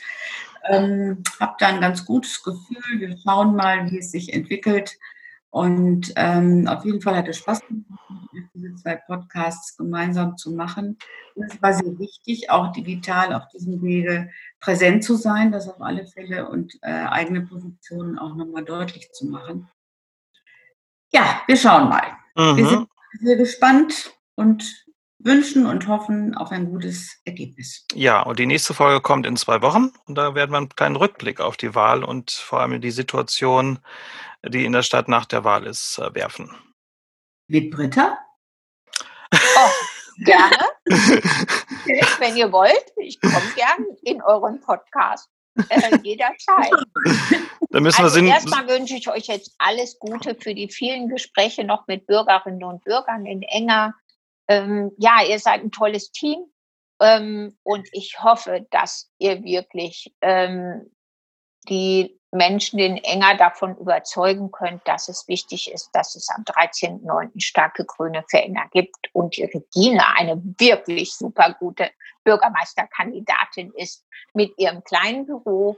Ähm, 0.67 1.23
habe 1.39 1.56
da 1.60 1.67
ein 1.67 1.82
ganz 1.82 2.06
gutes 2.06 2.41
Gefühl. 2.41 2.99
Wir 2.99 3.17
schauen 3.17 3.56
mal, 3.56 3.91
wie 3.91 3.99
es 3.99 4.12
sich 4.12 4.34
entwickelt. 4.34 4.97
Und 5.56 6.12
ähm, 6.17 6.67
auf 6.67 6.84
jeden 6.84 7.01
Fall 7.01 7.15
hat 7.15 7.30
es 7.30 7.38
Spaß 7.38 7.62
gemacht, 7.65 7.88
diese 8.54 8.75
zwei 8.75 8.97
Podcasts 8.97 9.78
gemeinsam 9.78 10.36
zu 10.36 10.51
machen. 10.51 10.97
es 11.36 11.62
war 11.62 11.73
sehr 11.73 11.97
wichtig, 11.97 12.49
auch 12.49 12.73
digital 12.73 13.34
auf 13.34 13.47
diesem 13.47 13.82
Wege 13.82 14.30
präsent 14.60 15.06
zu 15.06 15.15
sein, 15.15 15.54
das 15.54 15.69
auf 15.69 15.80
alle 15.80 16.08
Fälle 16.08 16.49
und 16.49 16.73
äh, 16.82 16.89
eigene 16.89 17.43
Positionen 17.43 18.19
auch 18.19 18.36
nochmal 18.36 18.65
deutlich 18.65 19.13
zu 19.13 19.28
machen. 19.28 19.69
Ja, 21.13 21.41
wir 21.47 21.56
schauen 21.56 21.88
mal. 21.88 22.17
Mhm. 22.36 22.58
Wir 22.58 22.67
sind 22.67 22.89
sehr 23.21 23.38
gespannt 23.38 24.12
und 24.36 24.85
wünschen 25.26 25.66
und 25.66 25.88
hoffen 25.88 26.36
auf 26.36 26.52
ein 26.52 26.70
gutes 26.70 27.20
Ergebnis. 27.26 27.86
Ja, 27.94 28.22
und 28.22 28.40
die 28.40 28.46
nächste 28.46 28.74
Folge 28.74 29.02
kommt 29.02 29.26
in 29.26 29.36
zwei 29.36 29.62
Wochen 29.62 29.92
und 30.06 30.16
da 30.16 30.36
werden 30.36 30.52
wir 30.52 30.58
einen 30.58 30.70
kleinen 30.70 30.96
Rückblick 30.96 31.42
auf 31.42 31.58
die 31.58 31.74
Wahl 31.76 32.04
und 32.04 32.32
vor 32.32 32.62
allem 32.62 32.80
die 32.80 32.92
Situation, 32.92 33.80
die 34.48 34.66
in 34.66 34.72
der 34.72 34.84
Stadt 34.84 35.08
nach 35.08 35.26
der 35.26 35.44
Wahl 35.44 35.66
ist, 35.66 35.98
äh, 35.98 36.14
werfen. 36.14 36.56
Mit 37.48 37.72
Britta? 37.72 38.18
Oh, 39.34 39.70
gerne. 40.24 40.58
Wenn 42.20 42.38
ihr 42.38 42.52
wollt, 42.52 42.86
ich 42.98 43.20
komme 43.20 43.42
gern 43.56 43.86
in 44.04 44.22
euren 44.22 44.62
Podcast. 44.62 45.30
Äh, 45.70 45.98
jederzeit. 46.04 46.72
Dann 47.70 47.84
müssen 47.84 48.04
also 48.04 48.22
wir 48.22 48.30
erstmal 48.30 48.68
wünsche 48.68 48.96
ich 48.96 49.10
euch 49.10 49.28
jetzt 49.28 49.56
alles 49.58 49.98
Gute 50.00 50.36
für 50.36 50.54
die 50.54 50.70
vielen 50.70 51.10
Gespräche 51.10 51.64
noch 51.64 51.88
mit 51.88 52.06
Bürgerinnen 52.08 52.64
und 52.64 52.84
Bürgern 52.84 53.26
in 53.26 53.42
Enger. 53.42 53.94
Ähm, 54.48 54.92
ja, 54.98 55.24
ihr 55.28 55.40
seid 55.40 55.62
ein 55.62 55.72
tolles 55.72 56.12
Team 56.12 56.46
ähm, 57.02 57.58
und 57.64 57.88
ich 57.92 58.22
hoffe, 58.24 58.66
dass 58.72 59.10
ihr 59.18 59.44
wirklich 59.44 60.14
ähm, 60.22 60.92
die 61.68 62.20
Menschen 62.32 62.80
in 62.80 62.98
Enger 62.98 63.38
davon 63.38 63.76
überzeugen 63.78 64.52
könnt, 64.52 64.86
dass 64.88 65.08
es 65.08 65.28
wichtig 65.28 65.72
ist, 65.72 65.90
dass 65.94 66.16
es 66.16 66.30
am 66.30 66.44
13.09. 66.44 67.42
starke 67.42 67.86
Grüne 67.86 68.24
für 68.30 68.44
gibt 68.72 69.10
und 69.14 69.38
die 69.38 69.46
Regina 69.46 70.14
eine 70.18 70.42
wirklich 70.60 71.16
super 71.16 71.56
gute 71.58 71.90
Bürgermeisterkandidatin 72.24 73.72
ist 73.76 74.06
mit 74.34 74.58
ihrem 74.58 74.84
kleinen 74.84 75.26
Büro, 75.26 75.78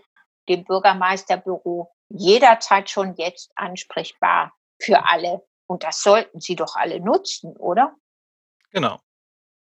dem 0.49 0.63
Bürgermeisterbüro, 0.63 1.91
jederzeit 2.09 2.89
schon 2.89 3.15
jetzt 3.15 3.51
ansprechbar 3.55 4.53
für 4.81 5.05
alle. 5.05 5.45
Und 5.67 5.83
das 5.83 6.01
sollten 6.01 6.39
Sie 6.39 6.55
doch 6.55 6.75
alle 6.75 6.99
nutzen, 6.99 7.55
oder? 7.57 7.93
Genau. 8.71 8.99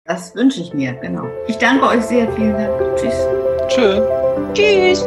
Das 0.05 0.35
wünsche 0.35 0.61
ich 0.61 0.73
mir, 0.73 0.93
genau. 0.93 1.27
Ich 1.47 1.57
danke 1.57 1.85
euch 1.85 2.03
sehr. 2.03 2.31
Vielen 2.33 2.53
Dank. 2.53 2.97
Tschüss. 2.97 3.27
Tschö. 3.67 4.01
Tschüss. 4.53 5.05